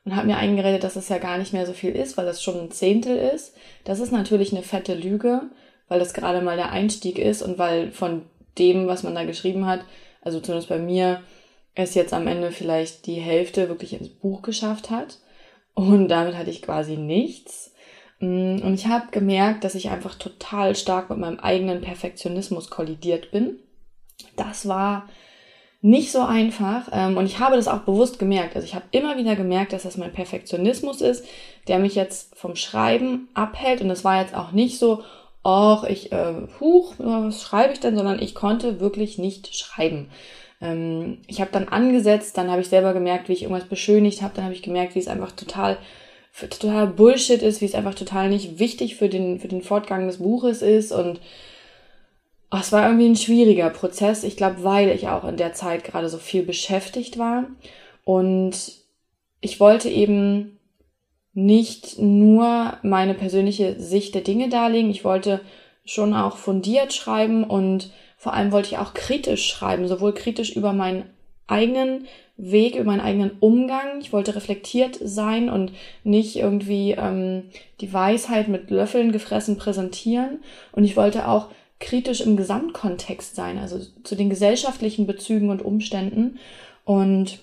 und 0.06 0.16
habe 0.16 0.28
mir 0.28 0.38
eingeredet, 0.38 0.86
dass 0.86 0.96
es 0.96 1.10
ja 1.10 1.18
gar 1.18 1.38
nicht 1.38 1.52
mehr 1.52 1.66
so 1.66 1.74
viel 1.74 1.94
ist, 1.94 2.16
weil 2.16 2.26
das 2.26 2.42
schon 2.42 2.58
ein 2.58 2.72
Zehntel 2.72 3.18
ist. 3.18 3.54
Das 3.84 4.00
ist 4.00 4.14
natürlich 4.14 4.54
eine 4.54 4.64
fette 4.64 4.94
Lüge, 4.94 5.50
weil 5.90 6.00
das 6.00 6.14
gerade 6.14 6.40
mal 6.40 6.56
der 6.56 6.72
Einstieg 6.72 7.20
ist 7.20 7.42
und 7.42 7.58
weil 7.58 7.92
von 7.92 8.22
dem, 8.58 8.88
was 8.88 9.04
man 9.04 9.16
da 9.16 9.26
geschrieben 9.26 9.66
hat, 9.66 9.82
also 10.22 10.40
zumindest 10.40 10.70
bei 10.70 10.80
mir, 10.80 11.22
es 11.74 11.94
jetzt 11.94 12.14
am 12.14 12.28
Ende 12.28 12.52
vielleicht 12.52 13.06
die 13.06 13.20
Hälfte 13.20 13.68
wirklich 13.68 14.00
ins 14.00 14.08
Buch 14.08 14.44
geschafft 14.44 14.90
hat. 14.90 15.18
Und 15.74 16.08
damit 16.08 16.38
hatte 16.38 16.52
ich 16.52 16.62
quasi 16.62 16.96
nichts. 16.96 17.74
Mm, 18.20 18.60
und 18.64 18.74
ich 18.74 18.88
habe 18.88 19.08
gemerkt, 19.12 19.64
dass 19.64 19.76
ich 19.76 19.90
einfach 19.90 20.16
total 20.16 20.76
stark 20.76 21.10
mit 21.10 21.20
meinem 21.20 21.40
eigenen 21.40 21.82
Perfektionismus 21.82 22.70
kollidiert 22.70 23.32
bin. 23.32 23.60
Das 24.36 24.68
war 24.68 25.08
nicht 25.82 26.12
so 26.12 26.22
einfach 26.22 26.90
ähm, 26.92 27.16
und 27.16 27.26
ich 27.26 27.40
habe 27.40 27.56
das 27.56 27.68
auch 27.68 27.82
bewusst 27.82 28.18
gemerkt. 28.18 28.56
Also 28.56 28.66
ich 28.66 28.74
habe 28.74 28.86
immer 28.92 29.18
wieder 29.18 29.36
gemerkt, 29.36 29.72
dass 29.72 29.84
das 29.84 29.98
mein 29.98 30.14
Perfektionismus 30.14 31.02
ist, 31.02 31.26
der 31.68 31.78
mich 31.78 31.94
jetzt 31.94 32.36
vom 32.36 32.56
Schreiben 32.56 33.30
abhält 33.36 33.82
und 33.82 33.92
es 33.92 34.04
war 34.04 34.20
jetzt 34.20 34.34
auch 34.34 34.52
nicht 34.52 34.80
so, 34.80 35.04
ach, 35.44 35.84
ich, 35.84 36.12
äh, 36.12 36.34
huch, 36.60 36.96
was 36.98 37.44
schreibe 37.44 37.74
ich 37.74 37.82
denn, 37.82 37.96
sondern 37.96 38.20
ich 38.20 38.34
konnte 38.34 38.80
wirklich 38.80 39.20
nicht 39.20 39.56
schreiben. 39.56 40.10
Ähm, 40.60 41.20
ich 41.28 41.40
habe 41.40 41.52
dann 41.52 41.68
angesetzt, 41.68 42.36
dann 42.38 42.50
habe 42.50 42.62
ich 42.62 42.70
selber 42.70 42.94
gemerkt, 42.94 43.30
wie 43.30 43.34
ich 43.34 43.44
irgendwas 43.44 43.70
beschönigt 43.70 44.24
habe, 44.24 44.34
dann 44.34 44.46
habe 44.46 44.56
ich 44.56 44.64
gemerkt, 44.64 44.96
wie 44.96 45.00
es 45.00 45.08
einfach 45.08 45.34
total 45.34 45.78
total 46.40 46.88
Bullshit 46.88 47.42
ist, 47.42 47.62
wie 47.62 47.66
es 47.66 47.76
einfach 47.76 47.96
total 47.96 48.30
nicht 48.30 48.60
wichtig 48.60 48.96
für 48.96 49.10
den, 49.10 49.40
für 49.40 49.48
den 49.48 49.62
Fortgang 49.62 50.08
des 50.08 50.18
Buches 50.18 50.62
ist 50.62 50.92
und 50.92 51.22
oh, 52.52 52.58
es 52.60 52.72
war 52.72 52.86
irgendwie 52.86 53.08
ein 53.08 53.16
schwieriger 53.16 53.70
Prozess. 53.70 54.24
Ich 54.24 54.36
glaube, 54.36 54.64
weil 54.64 54.90
ich 54.90 55.08
auch 55.08 55.24
in 55.24 55.38
der 55.38 55.54
Zeit 55.54 55.84
gerade 55.84 56.10
so 56.10 56.18
viel 56.18 56.44
beschäftigt 56.44 57.18
war 57.18 57.46
und 58.04 58.54
ich 59.42 59.60
wollte 59.60 59.90
eben 59.90 60.60
nicht 61.34 62.00
nur 62.00 62.78
meine 62.82 63.14
persönliche 63.14 63.80
Sicht 63.80 64.16
der 64.16 64.22
Dinge 64.22 64.50
darlegen, 64.50 64.90
ich 64.90 65.04
wollte 65.04 65.42
schon 65.86 66.14
auch 66.14 66.38
fundiert 66.38 66.94
schreiben 66.94 67.44
und 67.44 67.92
vor 68.18 68.34
allem 68.34 68.52
wollte 68.52 68.70
ich 68.70 68.78
auch 68.78 68.94
kritisch 68.94 69.48
schreiben, 69.48 69.88
sowohl 69.88 70.14
kritisch 70.14 70.56
über 70.56 70.74
meinen 70.74 71.04
eigenen 71.48 72.08
Weg, 72.38 72.76
über 72.76 72.86
meinen 72.86 73.02
eigenen 73.02 73.32
Umgang. 73.40 74.02
Ich 74.02 74.12
wollte 74.12 74.36
reflektiert 74.36 75.00
sein 75.02 75.50
und 75.50 75.72
nicht 76.04 76.36
irgendwie 76.36 76.92
ähm, 76.92 77.44
die 77.80 77.94
Weisheit 77.94 78.50
mit 78.50 78.70
Löffeln 78.70 79.12
gefressen 79.12 79.58
präsentieren. 79.58 80.40
Und 80.74 80.84
ich 80.84 80.98
wollte 80.98 81.28
auch 81.28 81.48
kritisch 81.80 82.22
im 82.22 82.36
Gesamtkontext 82.36 83.36
sein, 83.36 83.58
also 83.58 83.80
zu 84.04 84.16
den 84.16 84.30
gesellschaftlichen 84.30 85.08
Bezügen 85.08 85.50
und 85.50 85.64
Umständen. 85.64 86.40
Und 86.84 87.40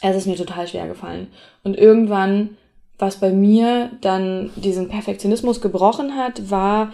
es 0.00 0.16
ist 0.16 0.26
mir 0.26 0.36
total 0.36 0.68
schwer 0.68 0.86
gefallen. 0.86 1.28
Und 1.64 1.76
irgendwann, 1.76 2.56
was 2.98 3.18
bei 3.18 3.32
mir 3.32 3.90
dann 4.00 4.50
diesen 4.56 4.88
Perfektionismus 4.88 5.60
gebrochen 5.60 6.16
hat, 6.16 6.50
war 6.50 6.92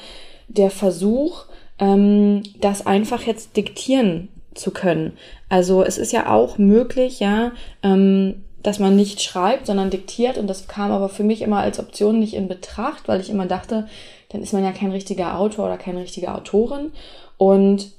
der 0.48 0.70
Versuch, 0.70 1.44
ähm, 1.78 2.42
das 2.60 2.86
einfach 2.86 3.22
jetzt 3.22 3.56
diktieren 3.56 4.28
zu 4.54 4.70
können. 4.70 5.16
Also 5.48 5.82
es 5.82 5.98
ist 5.98 6.12
ja 6.12 6.32
auch 6.32 6.58
möglich, 6.58 7.20
ja, 7.20 7.52
ähm, 7.82 8.44
dass 8.62 8.78
man 8.78 8.96
nicht 8.96 9.22
schreibt, 9.22 9.66
sondern 9.66 9.90
diktiert. 9.90 10.38
Und 10.38 10.48
das 10.48 10.66
kam 10.68 10.90
aber 10.90 11.08
für 11.08 11.22
mich 11.22 11.42
immer 11.42 11.58
als 11.58 11.78
Option 11.78 12.18
nicht 12.18 12.34
in 12.34 12.48
Betracht, 12.48 13.08
weil 13.08 13.20
ich 13.20 13.30
immer 13.30 13.46
dachte, 13.46 13.86
dann 14.30 14.42
ist 14.42 14.52
man 14.52 14.64
ja 14.64 14.72
kein 14.72 14.90
richtiger 14.90 15.38
Autor 15.38 15.66
oder 15.66 15.76
keine 15.76 16.00
richtige 16.00 16.34
Autorin. 16.34 16.92
Und 17.36 17.92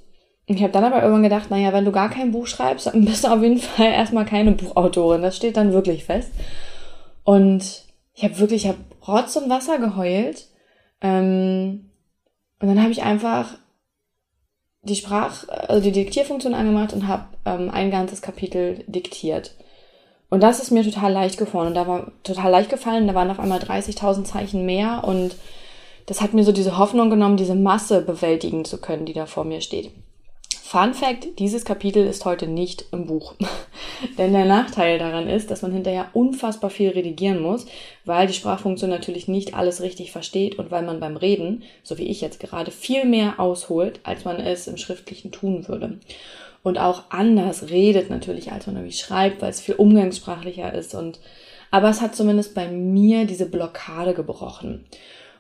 ich 0.48 0.62
habe 0.62 0.74
dann 0.74 0.84
aber 0.84 1.02
irgendwann 1.02 1.24
gedacht, 1.24 1.50
naja, 1.50 1.72
wenn 1.72 1.86
du 1.86 1.92
gar 1.92 2.10
kein 2.10 2.32
Buch 2.32 2.48
schreibst, 2.48 2.88
dann 2.88 3.06
bist 3.06 3.24
du 3.24 3.30
auf 3.30 3.42
jeden 3.42 3.60
Fall 3.60 3.92
erstmal 3.92 4.26
keine 4.26 4.52
Buchautorin. 4.52 5.22
Das 5.22 5.38
steht 5.38 5.58
dann 5.58 5.74
wirklich 5.74 6.04
fest. 6.04 6.32
Und 7.24 7.84
ich 8.14 8.24
habe 8.24 8.40
wirklich, 8.40 8.66
ich 8.66 8.70
habe 8.70 8.80
Rotz 9.08 9.36
und 9.36 9.50
Wasser 9.50 9.78
geheult. 9.78 10.48
Ähm, 11.02 11.90
und 12.60 12.68
dann 12.68 12.82
habe 12.82 12.92
ich 12.92 13.04
einfach 13.04 13.58
die 14.86 14.96
Sprach, 14.96 15.48
also 15.50 15.82
die 15.82 15.92
Diktierfunktion 15.92 16.54
angemacht 16.54 16.94
und 16.94 17.08
habe 17.08 17.26
ähm, 17.46 17.70
ein 17.72 17.92
ganzes 17.92 18.22
Kapitel 18.22 18.84
diktiert. 18.88 19.56
Und 20.30 20.42
das 20.42 20.60
ist 20.60 20.72
mir 20.72 20.84
total 20.84 21.12
leicht 21.12 21.38
gefallen. 21.38 21.68
Und 21.68 21.76
da 21.76 21.88
war 21.88 22.12
total 22.24 22.52
leicht 22.52 22.70
gefallen. 22.70 23.08
Da 23.08 23.16
waren 23.16 23.30
auf 23.30 23.40
einmal 23.40 23.60
30.000 23.60 24.24
Zeichen 24.24 24.66
mehr 24.66 25.04
und 25.06 25.36
das 26.08 26.22
hat 26.22 26.34
mir 26.34 26.44
so 26.44 26.52
diese 26.52 26.78
Hoffnung 26.78 27.10
genommen, 27.10 27.38
diese 27.38 27.56
Masse 27.56 28.02
bewältigen 28.02 28.64
zu 28.64 28.80
können, 28.80 29.06
die 29.06 29.14
da 29.14 29.26
vor 29.26 29.44
mir 29.44 29.62
steht. 29.62 29.92
Fun 30.68 30.96
Fact, 30.96 31.38
dieses 31.38 31.64
Kapitel 31.64 32.08
ist 32.08 32.26
heute 32.26 32.48
nicht 32.48 32.86
im 32.92 33.06
Buch. 33.06 33.36
Denn 34.18 34.34
der 34.34 34.46
Nachteil 34.46 34.98
daran 34.98 35.30
ist, 35.30 35.52
dass 35.52 35.62
man 35.62 35.72
hinterher 35.72 36.08
unfassbar 36.14 36.72
viel 36.72 36.90
redigieren 36.90 37.40
muss, 37.40 37.68
weil 38.04 38.26
die 38.26 38.34
Sprachfunktion 38.34 38.90
natürlich 38.90 39.28
nicht 39.28 39.54
alles 39.54 39.84
richtig 39.84 40.12
versteht 40.12 40.58
und 40.58 40.72
weil 40.72 40.82
man 40.82 41.00
beim 41.00 41.18
Reden, 41.18 41.62
so 41.84 42.00
wie 42.00 42.08
ich 42.08 42.20
jetzt 42.20 42.40
gerade, 42.40 42.72
viel 42.72 43.06
mehr 43.06 43.40
ausholt, 43.40 44.00
als 44.02 44.26
man 44.26 44.40
es 44.40 44.66
im 44.66 44.78
Schriftlichen 44.78 45.32
tun 45.32 45.68
würde. 45.68 46.00
Und 46.64 46.80
auch 46.80 47.04
anders 47.10 47.70
redet 47.70 48.10
natürlich, 48.10 48.52
als 48.52 48.66
man 48.66 48.78
irgendwie 48.78 48.98
schreibt, 48.98 49.44
weil 49.44 49.52
es 49.52 49.62
viel 49.62 49.76
umgangssprachlicher 49.76 50.74
ist 50.74 50.96
und 50.96 51.20
aber 51.70 51.90
es 51.90 52.02
hat 52.02 52.16
zumindest 52.16 52.56
bei 52.56 52.68
mir 52.68 53.26
diese 53.26 53.46
Blockade 53.46 54.16
gebrochen. 54.16 54.86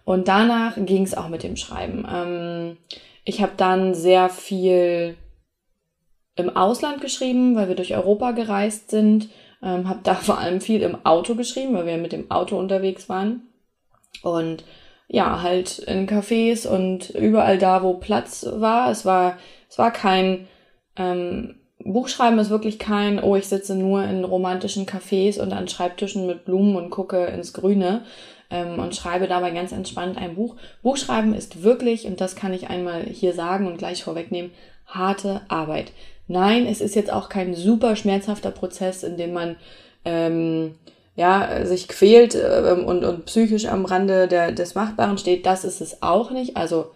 Und 0.03 0.27
danach 0.27 0.75
ging 0.77 1.01
es 1.01 1.17
auch 1.17 1.29
mit 1.29 1.41
dem 1.41 1.55
Schreiben. 1.55 2.05
Ähm, 2.07 2.77
ich 3.25 3.41
habe 3.41 3.53
dann 3.57 3.93
sehr 3.93 4.29
viel 4.29 5.17
im 6.35 6.55
Ausland 6.55 7.01
geschrieben, 7.01 7.55
weil 7.55 7.67
wir 7.67 7.75
durch 7.75 7.95
Europa 7.95 8.31
gereist 8.31 8.91
sind. 8.91 9.29
Ähm, 9.61 9.89
habe 9.89 9.99
da 10.03 10.15
vor 10.15 10.37
allem 10.37 10.61
viel 10.61 10.81
im 10.81 11.05
Auto 11.05 11.35
geschrieben, 11.35 11.73
weil 11.73 11.85
wir 11.85 11.97
mit 11.97 12.13
dem 12.13 12.31
Auto 12.31 12.57
unterwegs 12.57 13.09
waren. 13.09 13.41
Und 14.21 14.63
ja, 15.07 15.41
halt 15.41 15.79
in 15.79 16.07
Cafés 16.07 16.67
und 16.67 17.09
überall 17.11 17.57
da, 17.57 17.83
wo 17.83 17.95
Platz 17.95 18.45
war. 18.49 18.89
Es 18.89 19.05
war, 19.05 19.37
es 19.69 19.77
war 19.77 19.91
kein 19.91 20.47
ähm, 20.95 21.55
Buchschreiben 21.85 22.39
ist 22.39 22.49
wirklich 22.49 22.79
kein, 22.79 23.21
oh, 23.21 23.35
ich 23.35 23.47
sitze 23.47 23.75
nur 23.75 24.03
in 24.03 24.23
romantischen 24.23 24.87
Cafés 24.87 25.39
und 25.39 25.53
an 25.53 25.67
Schreibtischen 25.67 26.25
mit 26.25 26.43
Blumen 26.43 26.75
und 26.75 26.89
gucke 26.89 27.25
ins 27.27 27.53
Grüne, 27.53 28.03
ähm, 28.55 28.79
und 28.79 28.95
schreibe 28.95 29.27
dabei 29.27 29.51
ganz 29.51 29.71
entspannt 29.71 30.17
ein 30.17 30.35
Buch. 30.35 30.55
Buchschreiben 30.81 31.33
ist 31.33 31.63
wirklich, 31.63 32.05
und 32.07 32.21
das 32.21 32.35
kann 32.35 32.53
ich 32.53 32.69
einmal 32.69 33.03
hier 33.03 33.33
sagen 33.33 33.67
und 33.67 33.77
gleich 33.77 34.03
vorwegnehmen, 34.03 34.51
harte 34.87 35.41
Arbeit. 35.49 35.91
Nein, 36.27 36.65
es 36.65 36.81
ist 36.81 36.95
jetzt 36.95 37.11
auch 37.11 37.29
kein 37.29 37.53
super 37.53 37.95
schmerzhafter 37.95 38.51
Prozess, 38.51 39.03
in 39.03 39.17
dem 39.17 39.33
man 39.33 39.57
ähm, 40.05 40.75
ja, 41.15 41.65
sich 41.65 41.87
quält 41.87 42.35
ähm, 42.35 42.85
und, 42.85 43.03
und 43.03 43.25
psychisch 43.25 43.65
am 43.65 43.85
Rande 43.85 44.27
der, 44.27 44.51
des 44.51 44.75
Machbaren 44.75 45.17
steht. 45.17 45.45
Das 45.45 45.63
ist 45.65 45.81
es 45.81 46.01
auch 46.01 46.31
nicht. 46.31 46.57
Also 46.57 46.91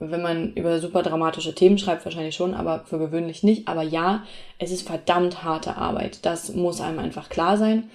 wenn 0.00 0.22
man 0.22 0.52
über 0.54 0.78
super 0.78 1.02
dramatische 1.02 1.54
Themen 1.54 1.78
schreibt, 1.78 2.04
wahrscheinlich 2.04 2.36
schon, 2.36 2.54
aber 2.54 2.84
für 2.86 2.98
gewöhnlich 2.98 3.42
nicht. 3.42 3.66
Aber 3.68 3.82
ja, 3.82 4.24
es 4.58 4.70
ist 4.70 4.86
verdammt 4.86 5.42
harte 5.42 5.76
Arbeit. 5.76 6.24
Das 6.24 6.54
muss 6.54 6.80
einem 6.80 6.98
einfach 6.98 7.28
klar 7.28 7.56
sein. 7.56 7.90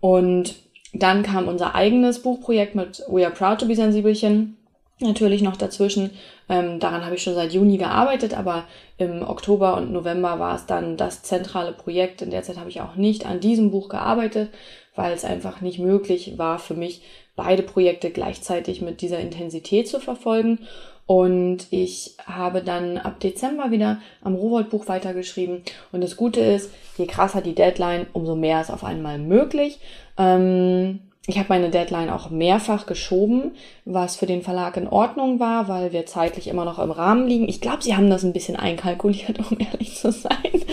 Und 0.00 0.54
dann 0.92 1.22
kam 1.22 1.48
unser 1.48 1.74
eigenes 1.74 2.22
Buchprojekt 2.22 2.74
mit 2.74 3.02
We 3.08 3.24
Are 3.24 3.34
Proud 3.34 3.60
to 3.60 3.66
be 3.66 3.74
Sensibelchen 3.74 4.56
natürlich 5.02 5.42
noch 5.42 5.56
dazwischen. 5.56 6.10
Ähm, 6.48 6.78
daran 6.80 7.04
habe 7.04 7.16
ich 7.16 7.22
schon 7.22 7.34
seit 7.34 7.52
Juni 7.52 7.76
gearbeitet, 7.76 8.36
aber 8.36 8.64
im 8.98 9.22
Oktober 9.22 9.76
und 9.76 9.92
November 9.92 10.38
war 10.38 10.54
es 10.54 10.66
dann 10.66 10.96
das 10.96 11.22
zentrale 11.22 11.72
Projekt. 11.72 12.22
In 12.22 12.30
der 12.30 12.42
Zeit 12.42 12.58
habe 12.58 12.70
ich 12.70 12.80
auch 12.80 12.94
nicht 12.96 13.26
an 13.26 13.40
diesem 13.40 13.70
Buch 13.70 13.88
gearbeitet, 13.88 14.50
weil 14.94 15.12
es 15.12 15.24
einfach 15.24 15.60
nicht 15.60 15.78
möglich 15.78 16.38
war 16.38 16.58
für 16.58 16.74
mich, 16.74 17.02
beide 17.34 17.62
Projekte 17.62 18.10
gleichzeitig 18.10 18.82
mit 18.82 19.00
dieser 19.00 19.18
Intensität 19.18 19.88
zu 19.88 20.00
verfolgen. 20.00 20.60
Und 21.06 21.66
ich 21.70 22.14
habe 22.26 22.62
dann 22.62 22.96
ab 22.96 23.18
Dezember 23.18 23.70
wieder 23.70 24.00
am 24.22 24.34
Rowold-Buch 24.34 24.86
weitergeschrieben. 24.88 25.62
Und 25.90 26.02
das 26.02 26.16
Gute 26.16 26.40
ist, 26.40 26.70
je 26.96 27.06
krasser 27.06 27.40
die 27.40 27.54
Deadline, 27.54 28.06
umso 28.12 28.36
mehr 28.36 28.60
ist 28.60 28.70
auf 28.70 28.84
einmal 28.84 29.18
möglich. 29.18 29.80
Ähm, 30.18 31.00
ich 31.26 31.38
habe 31.38 31.50
meine 31.50 31.70
Deadline 31.70 32.10
auch 32.10 32.30
mehrfach 32.30 32.86
geschoben, 32.86 33.52
was 33.84 34.16
für 34.16 34.26
den 34.26 34.42
Verlag 34.42 34.76
in 34.76 34.88
Ordnung 34.88 35.38
war, 35.38 35.68
weil 35.68 35.92
wir 35.92 36.04
zeitlich 36.04 36.48
immer 36.48 36.64
noch 36.64 36.80
im 36.80 36.90
Rahmen 36.90 37.28
liegen. 37.28 37.48
Ich 37.48 37.60
glaube, 37.60 37.82
sie 37.82 37.96
haben 37.96 38.10
das 38.10 38.24
ein 38.24 38.32
bisschen 38.32 38.56
einkalkuliert, 38.56 39.38
um 39.50 39.58
ehrlich 39.58 39.96
zu 39.96 40.10
sein. 40.10 40.64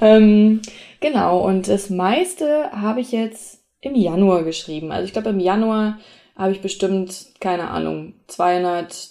Ähm, 0.00 0.62
genau, 1.00 1.40
und 1.40 1.68
das 1.68 1.90
meiste 1.90 2.70
habe 2.72 3.00
ich 3.00 3.12
jetzt 3.12 3.60
im 3.80 3.94
Januar 3.94 4.44
geschrieben. 4.44 4.92
Also 4.92 5.04
ich 5.04 5.12
glaube, 5.12 5.30
im 5.30 5.40
Januar 5.40 5.98
habe 6.36 6.52
ich 6.52 6.62
bestimmt, 6.62 7.26
keine 7.40 7.68
Ahnung, 7.68 8.14
200, 8.28 9.10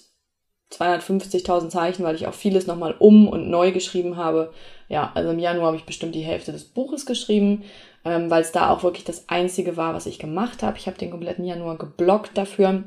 250.000 0.71 1.69
Zeichen, 1.69 2.03
weil 2.03 2.15
ich 2.15 2.27
auch 2.27 2.33
vieles 2.33 2.67
nochmal 2.67 2.95
um 2.97 3.27
und 3.27 3.49
neu 3.49 3.71
geschrieben 3.71 4.17
habe. 4.17 4.53
Ja, 4.89 5.11
also 5.13 5.31
im 5.31 5.39
Januar 5.39 5.67
habe 5.67 5.77
ich 5.77 5.85
bestimmt 5.85 6.15
die 6.15 6.21
Hälfte 6.21 6.51
des 6.51 6.65
Buches 6.65 7.05
geschrieben, 7.05 7.63
ähm, 8.05 8.29
weil 8.29 8.41
es 8.41 8.51
da 8.51 8.69
auch 8.69 8.83
wirklich 8.83 9.03
das 9.03 9.29
Einzige 9.29 9.77
war, 9.77 9.93
was 9.93 10.05
ich 10.05 10.19
gemacht 10.19 10.63
habe. 10.63 10.77
Ich 10.77 10.87
habe 10.87 10.97
den 10.97 11.11
kompletten 11.11 11.45
Januar 11.45 11.77
geblockt 11.77 12.37
dafür. 12.37 12.83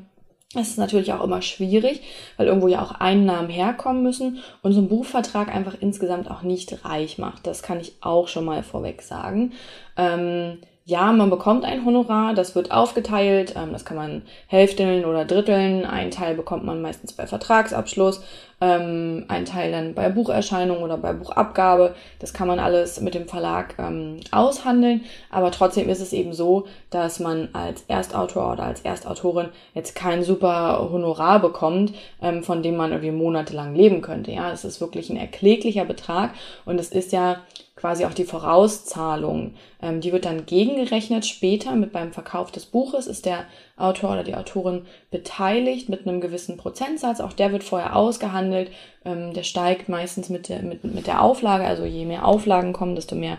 Es 0.53 0.69
ist 0.69 0.77
natürlich 0.77 1.11
auch 1.11 1.23
immer 1.23 1.41
schwierig, 1.41 2.01
weil 2.37 2.47
irgendwo 2.47 2.67
ja 2.67 2.81
auch 2.81 2.91
Einnahmen 2.91 3.49
herkommen 3.49 4.03
müssen 4.03 4.39
und 4.61 4.71
so 4.71 4.81
ein 4.81 4.87
Buchvertrag 4.87 5.53
einfach 5.53 5.75
insgesamt 5.79 6.31
auch 6.31 6.43
nicht 6.43 6.85
reich 6.85 7.17
macht. 7.17 7.45
Das 7.45 7.61
kann 7.61 7.79
ich 7.79 7.95
auch 8.01 8.27
schon 8.27 8.45
mal 8.45 8.63
vorweg 8.63 9.01
sagen. 9.01 9.53
Ähm, 9.97 10.59
ja, 10.87 11.11
man 11.11 11.31
bekommt 11.31 11.65
ein 11.65 11.83
Honorar, 11.83 12.35
das 12.35 12.53
wird 12.53 12.71
aufgeteilt, 12.71 13.55
ähm, 13.57 13.73
das 13.73 13.85
kann 13.85 13.97
man 13.97 14.21
hälfteln 14.45 15.03
oder 15.03 15.25
dritteln. 15.25 15.83
Ein 15.83 16.11
Teil 16.11 16.35
bekommt 16.35 16.63
man 16.63 16.81
meistens 16.81 17.13
bei 17.13 17.25
Vertragsabschluss, 17.25 18.23
ähm, 18.61 19.25
ein 19.27 19.45
Teil 19.45 19.71
dann 19.71 19.93
bei 19.93 20.09
Bucherscheinung 20.09 20.81
oder 20.81 20.97
bei 20.97 21.13
Buchabgabe. 21.13 21.95
Das 22.19 22.33
kann 22.33 22.47
man 22.47 22.59
alles 22.59 23.01
mit 23.01 23.13
dem 23.13 23.27
Verlag 23.27 23.75
ähm, 23.77 24.19
aushandeln, 24.31 25.01
aber 25.29 25.51
trotzdem 25.51 25.89
ist 25.89 26.01
es 26.01 26.13
eben 26.13 26.33
so, 26.33 26.65
dass 26.89 27.19
man 27.19 27.49
als 27.53 27.83
Erstautor 27.87 28.53
oder 28.53 28.63
als 28.63 28.81
Erstautorin 28.81 29.49
jetzt 29.73 29.95
kein 29.95 30.23
super 30.23 30.89
Honorar 30.91 31.39
bekommt, 31.39 31.93
ähm, 32.21 32.43
von 32.43 32.63
dem 32.63 32.77
man 32.77 32.91
irgendwie 32.91 33.11
monatelang 33.11 33.75
leben 33.75 34.01
könnte. 34.01 34.31
Ja, 34.31 34.51
es 34.51 34.63
ist 34.65 34.81
wirklich 34.81 35.09
ein 35.09 35.17
erkläglicher 35.17 35.85
Betrag 35.85 36.31
und 36.65 36.79
es 36.79 36.89
ist 36.89 37.11
ja 37.11 37.41
quasi 37.75 38.05
auch 38.05 38.13
die 38.13 38.23
Vorauszahlung. 38.23 39.53
Ähm, 39.81 40.01
die 40.01 40.11
wird 40.11 40.25
dann 40.25 40.45
gegengerechnet 40.45 41.25
später 41.25 41.75
mit 41.75 41.91
beim 41.91 42.13
Verkauf 42.13 42.51
des 42.51 42.65
Buches 42.65 43.07
ist 43.07 43.25
der 43.25 43.45
Autor 43.77 44.11
oder 44.11 44.23
die 44.23 44.35
Autorin 44.35 44.85
beteiligt 45.11 45.89
mit 45.89 46.07
einem 46.07 46.21
gewissen 46.21 46.57
Prozentsatz. 46.57 47.19
Auch 47.19 47.33
der 47.33 47.51
wird 47.51 47.63
vorher 47.63 47.95
ausgehandelt. 47.95 48.71
Ähm, 49.03 49.33
der 49.33 49.43
steigt 49.43 49.89
meistens 49.89 50.29
mit 50.29 50.47
der, 50.49 50.61
mit, 50.61 50.83
mit 50.83 51.07
der 51.07 51.21
Auflage. 51.21 51.65
Also 51.65 51.85
je 51.85 52.05
mehr 52.05 52.25
Auflagen 52.25 52.73
kommen, 52.73 52.95
desto 52.95 53.15
mehr 53.15 53.37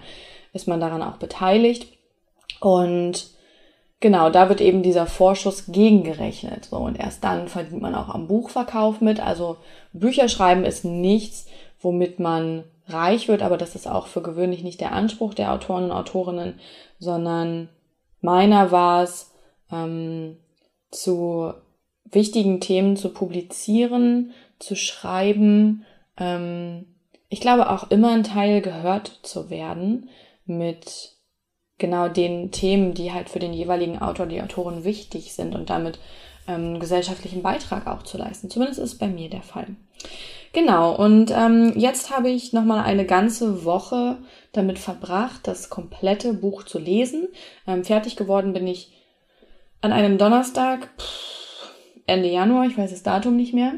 ist 0.52 0.69
man 0.69 0.81
daran 0.81 1.02
auch 1.02 1.16
beteiligt. 1.16 1.87
Und 2.61 3.37
Genau, 4.00 4.28
da 4.28 4.50
wird 4.50 4.61
eben 4.61 4.83
dieser 4.83 5.07
Vorschuss 5.07 5.66
gegengerechnet. 5.69 6.66
So, 6.66 6.76
und 6.76 6.99
erst 7.00 7.25
dann 7.25 7.49
verdient 7.49 7.81
man 7.81 7.95
auch 7.95 8.11
am 8.11 8.28
Buchverkauf 8.28 9.00
mit. 9.00 9.21
Also 9.21 9.57
Bücher 9.95 10.28
schreiben 10.28 10.64
ist 10.64 10.85
nichts, 10.85 11.47
womit 11.81 12.21
man 12.21 12.64
reich 12.88 13.26
wird, 13.26 13.43
aber 13.43 13.57
das 13.57 13.75
ist 13.75 13.88
auch 13.88 14.07
für 14.07 14.23
gewöhnlich 14.23 14.62
nicht 14.62 14.81
der 14.81 14.93
Anspruch 14.93 15.35
der 15.35 15.52
Autoren 15.52 15.85
und 15.85 15.93
Autorinnen, 15.93 16.61
sondern 16.99 17.69
meiner 18.21 18.71
war 18.71 19.02
es, 19.02 19.33
ähm, 19.71 20.37
zu 20.91 21.53
wichtigen 22.05 22.61
Themen 22.61 22.97
zu 22.97 23.11
publizieren, 23.13 24.33
zu 24.59 24.77
schreiben, 24.77 25.85
ähm, 26.19 26.87
ich 27.29 27.41
glaube 27.41 27.71
auch 27.71 27.91
immer 27.91 28.13
ein 28.13 28.25
Teil 28.25 28.61
gehört 28.63 29.21
zu 29.23 29.51
werden. 29.51 30.09
mit 30.49 31.17
genau 31.79 32.09
den 32.09 32.53
Themen, 32.53 32.95
die 32.95 33.13
halt 33.13 33.29
für 33.29 33.41
den 33.41 33.53
jeweiligen 33.53 33.99
Autor, 33.99 34.27
die 34.27 34.41
Autorin 34.41 34.85
wichtig 34.85 35.35
sind 35.35 35.55
und 35.55 35.71
damit 35.71 35.99
ähm, 36.49 36.79
gesellschaftlichen 36.79 37.43
Beitrag 37.43 37.87
auch 37.87 38.03
zu 38.05 38.17
leisten. 38.17 38.49
Zumindest 38.49 38.79
ist 38.79 38.99
bei 38.99 39.09
mir 39.09 39.29
der 39.29 39.43
Fall. 39.43 39.67
Genau, 40.53 40.95
und 40.95 41.33
ähm, 41.33 41.75
jetzt 41.77 42.17
habe 42.17 42.31
ich 42.31 42.53
nochmal 42.53 42.85
eine 42.85 43.05
ganze 43.05 43.65
Woche 43.65 44.19
damit 44.53 44.79
verbracht, 44.79 45.41
das 45.49 45.69
komplette 45.69 46.33
Buch 46.33 46.63
zu 46.63 46.79
lesen. 46.79 47.29
Ähm, 47.67 47.85
fertig 47.85 48.17
geworden 48.17 48.53
bin 48.53 48.67
ich 48.67 48.93
an 49.80 49.92
einem 49.92 50.18
Donnerstag, 50.18 50.90
Ende 52.06 52.28
Januar, 52.28 52.66
ich 52.66 52.78
weiß 52.78 52.90
das 52.90 53.02
Datum 53.02 53.37
nicht 53.37 53.54
mehr. 53.54 53.75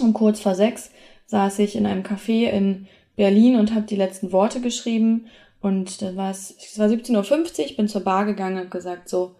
Um 0.00 0.12
kurz 0.12 0.40
vor 0.40 0.54
sechs 0.54 0.90
saß 1.26 1.58
ich 1.58 1.76
in 1.76 1.86
einem 1.86 2.02
Café 2.02 2.48
in 2.50 2.86
Berlin 3.16 3.56
und 3.56 3.74
habe 3.74 3.86
die 3.86 3.96
letzten 3.96 4.32
Worte 4.32 4.60
geschrieben. 4.60 5.26
Und 5.60 6.02
dann 6.02 6.16
war 6.16 6.30
es, 6.30 6.54
es 6.58 6.78
war 6.78 6.86
17.50 6.86 7.70
Uhr, 7.70 7.76
bin 7.76 7.88
zur 7.88 8.02
Bar 8.02 8.24
gegangen 8.24 8.62
und 8.62 8.70
gesagt, 8.70 9.08
so, 9.08 9.34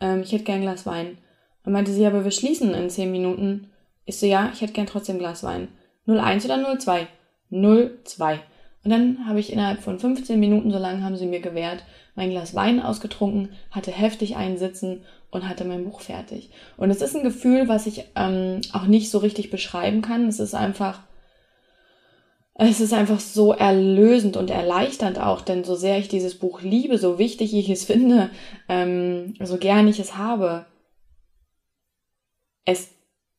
ähm, 0.00 0.22
ich 0.22 0.32
hätte 0.32 0.44
gern 0.44 0.58
ein 0.58 0.62
Glas 0.62 0.84
Wein. 0.84 1.18
Dann 1.62 1.72
meinte 1.72 1.92
sie, 1.92 2.06
aber 2.06 2.24
wir 2.24 2.30
schließen 2.32 2.74
in 2.74 2.90
zehn 2.90 3.10
Minuten. 3.10 3.70
Ich 4.04 4.18
so, 4.18 4.26
ja, 4.26 4.50
ich 4.52 4.60
hätte 4.60 4.72
gern 4.72 4.86
trotzdem 4.86 5.16
ein 5.16 5.20
Glas 5.20 5.44
Wein. 5.44 5.68
01 6.06 6.44
oder 6.44 6.78
02? 6.78 7.06
02. 7.50 8.40
Und 8.82 8.90
dann 8.90 9.26
habe 9.26 9.40
ich 9.40 9.52
innerhalb 9.52 9.82
von 9.82 9.98
15 9.98 10.40
Minuten, 10.40 10.70
so 10.70 10.78
lange 10.78 11.02
haben 11.02 11.16
sie 11.16 11.26
mir 11.26 11.40
gewährt, 11.40 11.84
mein 12.14 12.30
Glas 12.30 12.54
Wein 12.54 12.80
ausgetrunken, 12.80 13.50
hatte 13.70 13.90
heftig 13.90 14.36
einen 14.36 14.56
Sitzen 14.56 15.02
und 15.30 15.48
hatte 15.48 15.64
mein 15.64 15.84
Buch 15.84 16.00
fertig. 16.00 16.50
Und 16.76 16.90
es 16.90 17.02
ist 17.02 17.14
ein 17.14 17.22
Gefühl, 17.22 17.68
was 17.68 17.86
ich 17.86 18.04
ähm, 18.16 18.60
auch 18.72 18.86
nicht 18.86 19.10
so 19.10 19.18
richtig 19.18 19.50
beschreiben 19.50 20.00
kann. 20.00 20.26
Es 20.28 20.40
ist 20.40 20.54
einfach, 20.54 21.00
es 22.54 22.80
ist 22.80 22.94
einfach 22.94 23.20
so 23.20 23.52
erlösend 23.52 24.36
und 24.36 24.50
erleichternd 24.50 25.20
auch, 25.20 25.42
denn 25.42 25.62
so 25.62 25.74
sehr 25.76 25.98
ich 25.98 26.08
dieses 26.08 26.38
Buch 26.38 26.62
liebe, 26.62 26.96
so 26.96 27.18
wichtig 27.18 27.54
ich 27.54 27.68
es 27.68 27.84
finde, 27.86 28.30
ähm, 28.68 29.34
so 29.40 29.58
gern 29.58 29.88
ich 29.88 30.00
es 30.00 30.16
habe, 30.16 30.64
es 32.64 32.90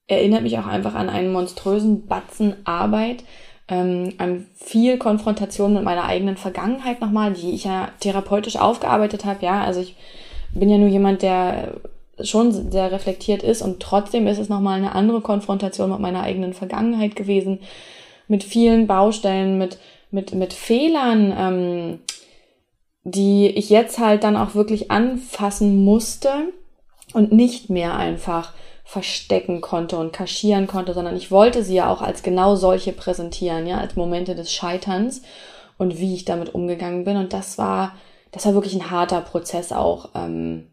erinnert 0.07 0.43
mich 0.43 0.57
auch 0.59 0.67
einfach 0.67 0.93
an 0.93 1.09
einen 1.09 1.31
monströsen 1.31 2.05
Batzen 2.05 2.55
Arbeit, 2.65 3.23
ähm, 3.71 4.45
viel 4.55 4.97
Konfrontation 4.97 5.73
mit 5.73 5.83
meiner 5.83 6.03
eigenen 6.03 6.37
Vergangenheit 6.37 6.99
nochmal, 7.01 7.33
die 7.33 7.51
ich 7.51 7.63
ja 7.63 7.89
therapeutisch 8.01 8.57
aufgearbeitet 8.57 9.25
habe. 9.25 9.45
Ja, 9.45 9.63
also 9.63 9.79
ich 9.79 9.95
bin 10.53 10.69
ja 10.69 10.77
nur 10.77 10.89
jemand, 10.89 11.21
der 11.21 11.75
schon 12.21 12.51
sehr 12.71 12.91
reflektiert 12.91 13.41
ist 13.41 13.61
und 13.61 13.79
trotzdem 13.79 14.27
ist 14.27 14.37
es 14.37 14.49
nochmal 14.49 14.77
eine 14.77 14.93
andere 14.93 15.21
Konfrontation 15.21 15.89
mit 15.89 15.99
meiner 15.99 16.21
eigenen 16.21 16.53
Vergangenheit 16.53 17.15
gewesen, 17.15 17.59
mit 18.27 18.43
vielen 18.43 18.85
Baustellen, 18.85 19.57
mit, 19.57 19.79
mit, 20.11 20.35
mit 20.35 20.53
Fehlern, 20.53 21.33
ähm, 21.35 21.99
die 23.03 23.47
ich 23.47 23.69
jetzt 23.69 23.97
halt 23.99 24.23
dann 24.23 24.35
auch 24.35 24.53
wirklich 24.53 24.91
anfassen 24.91 25.83
musste 25.83 26.29
und 27.13 27.31
nicht 27.31 27.69
mehr 27.69 27.95
einfach 27.95 28.53
verstecken 28.91 29.61
konnte 29.61 29.97
und 29.97 30.11
kaschieren 30.11 30.67
konnte, 30.67 30.93
sondern 30.93 31.15
ich 31.15 31.31
wollte 31.31 31.63
sie 31.63 31.75
ja 31.75 31.89
auch 31.89 32.01
als 32.01 32.23
genau 32.23 32.57
solche 32.57 32.91
präsentieren, 32.91 33.65
ja, 33.65 33.77
als 33.77 33.95
Momente 33.95 34.35
des 34.35 34.51
Scheiterns 34.51 35.21
und 35.77 35.97
wie 35.97 36.13
ich 36.13 36.25
damit 36.25 36.53
umgegangen 36.53 37.05
bin. 37.05 37.15
Und 37.15 37.31
das 37.31 37.57
war, 37.57 37.95
das 38.33 38.45
war 38.45 38.53
wirklich 38.53 38.75
ein 38.75 38.91
harter 38.91 39.21
Prozess 39.21 39.71
auch, 39.71 40.09
ähm, 40.13 40.67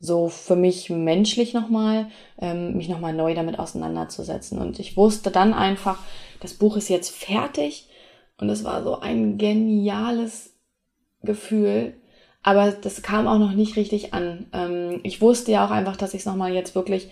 so 0.00 0.26
für 0.26 0.56
mich 0.56 0.90
menschlich 0.90 1.54
nochmal, 1.54 2.08
ähm, 2.40 2.76
mich 2.76 2.88
nochmal 2.88 3.12
neu 3.12 3.32
damit 3.34 3.60
auseinanderzusetzen. 3.60 4.58
Und 4.58 4.80
ich 4.80 4.96
wusste 4.96 5.30
dann 5.30 5.54
einfach, 5.54 6.00
das 6.40 6.52
Buch 6.52 6.76
ist 6.76 6.88
jetzt 6.88 7.14
fertig 7.14 7.88
und 8.38 8.50
es 8.50 8.64
war 8.64 8.82
so 8.82 8.98
ein 8.98 9.38
geniales 9.38 10.52
Gefühl, 11.22 11.94
aber 12.42 12.72
das 12.72 13.02
kam 13.02 13.28
auch 13.28 13.38
noch 13.38 13.52
nicht 13.52 13.76
richtig 13.76 14.14
an. 14.14 14.46
Ähm, 14.52 14.98
ich 15.04 15.20
wusste 15.20 15.52
ja 15.52 15.64
auch 15.64 15.70
einfach, 15.70 15.96
dass 15.96 16.12
ich 16.12 16.22
es 16.22 16.26
nochmal 16.26 16.52
jetzt 16.52 16.74
wirklich 16.74 17.08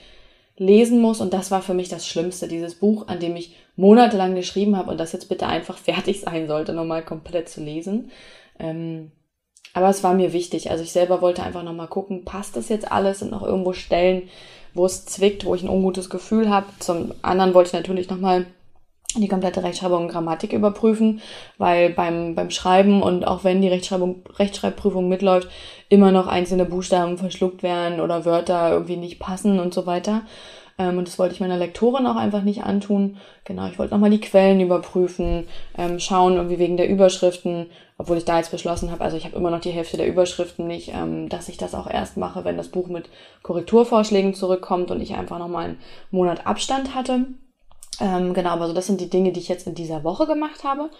lesen 0.56 1.00
muss. 1.00 1.20
Und 1.20 1.32
das 1.32 1.50
war 1.50 1.62
für 1.62 1.74
mich 1.74 1.88
das 1.88 2.06
Schlimmste, 2.06 2.48
dieses 2.48 2.74
Buch, 2.76 3.08
an 3.08 3.20
dem 3.20 3.36
ich 3.36 3.56
monatelang 3.76 4.34
geschrieben 4.34 4.76
habe 4.76 4.90
und 4.90 4.98
das 4.98 5.12
jetzt 5.12 5.28
bitte 5.28 5.46
einfach 5.46 5.78
fertig 5.78 6.20
sein 6.20 6.46
sollte, 6.46 6.72
nochmal 6.72 7.04
komplett 7.04 7.48
zu 7.48 7.62
lesen. 7.62 8.10
Ähm, 8.58 9.10
aber 9.72 9.88
es 9.88 10.04
war 10.04 10.14
mir 10.14 10.32
wichtig. 10.32 10.70
Also 10.70 10.84
ich 10.84 10.92
selber 10.92 11.20
wollte 11.20 11.42
einfach 11.42 11.64
nochmal 11.64 11.88
gucken, 11.88 12.24
passt 12.24 12.56
das 12.56 12.68
jetzt 12.68 12.90
alles? 12.90 13.18
Sind 13.18 13.32
noch 13.32 13.42
irgendwo 13.42 13.72
Stellen, 13.72 14.28
wo 14.72 14.86
es 14.86 15.04
zwickt, 15.04 15.44
wo 15.44 15.54
ich 15.54 15.62
ein 15.62 15.68
ungutes 15.68 16.10
Gefühl 16.10 16.48
habe. 16.48 16.66
Zum 16.78 17.12
anderen 17.22 17.54
wollte 17.54 17.68
ich 17.68 17.74
natürlich 17.74 18.08
nochmal 18.08 18.46
die 19.22 19.28
komplette 19.28 19.62
Rechtschreibung 19.62 20.04
und 20.04 20.08
Grammatik 20.08 20.52
überprüfen, 20.52 21.20
weil 21.58 21.90
beim, 21.90 22.34
beim 22.34 22.50
Schreiben 22.50 23.02
und 23.02 23.26
auch 23.26 23.44
wenn 23.44 23.60
die 23.60 23.68
Rechtschreibung, 23.68 24.22
Rechtschreibprüfung 24.38 25.08
mitläuft, 25.08 25.48
immer 25.88 26.12
noch 26.12 26.26
einzelne 26.26 26.64
Buchstaben 26.64 27.18
verschluckt 27.18 27.62
werden 27.62 28.00
oder 28.00 28.24
Wörter 28.24 28.72
irgendwie 28.72 28.96
nicht 28.96 29.18
passen 29.18 29.58
und 29.60 29.74
so 29.74 29.86
weiter. 29.86 30.22
Ähm, 30.78 30.98
und 30.98 31.06
das 31.06 31.18
wollte 31.18 31.34
ich 31.34 31.40
meiner 31.40 31.56
Lektorin 31.56 32.06
auch 32.06 32.16
einfach 32.16 32.42
nicht 32.42 32.64
antun. 32.64 33.16
Genau, 33.44 33.68
ich 33.68 33.78
wollte 33.78 33.94
nochmal 33.94 34.10
die 34.10 34.20
Quellen 34.20 34.60
überprüfen, 34.60 35.46
ähm, 35.78 36.00
schauen, 36.00 36.34
irgendwie 36.34 36.58
wegen 36.58 36.76
der 36.76 36.88
Überschriften, 36.88 37.66
obwohl 37.96 38.16
ich 38.16 38.24
da 38.24 38.38
jetzt 38.38 38.50
beschlossen 38.50 38.90
habe, 38.90 39.04
also 39.04 39.16
ich 39.16 39.24
habe 39.24 39.36
immer 39.36 39.50
noch 39.50 39.60
die 39.60 39.70
Hälfte 39.70 39.96
der 39.96 40.08
Überschriften 40.08 40.66
nicht, 40.66 40.92
ähm, 40.92 41.28
dass 41.28 41.48
ich 41.48 41.56
das 41.56 41.74
auch 41.74 41.88
erst 41.88 42.16
mache, 42.16 42.44
wenn 42.44 42.56
das 42.56 42.68
Buch 42.68 42.88
mit 42.88 43.08
Korrekturvorschlägen 43.42 44.34
zurückkommt 44.34 44.90
und 44.90 45.00
ich 45.00 45.14
einfach 45.14 45.38
nochmal 45.38 45.64
einen 45.64 45.78
Monat 46.10 46.46
Abstand 46.46 46.94
hatte. 46.94 47.26
Ähm, 48.00 48.34
genau, 48.34 48.50
aber 48.50 48.66
so 48.66 48.72
das 48.72 48.86
sind 48.86 49.00
die 49.00 49.10
Dinge, 49.10 49.32
die 49.32 49.40
ich 49.40 49.48
jetzt 49.48 49.66
in 49.66 49.74
dieser 49.74 50.04
Woche 50.04 50.26
gemacht 50.26 50.64
habe. 50.64 50.90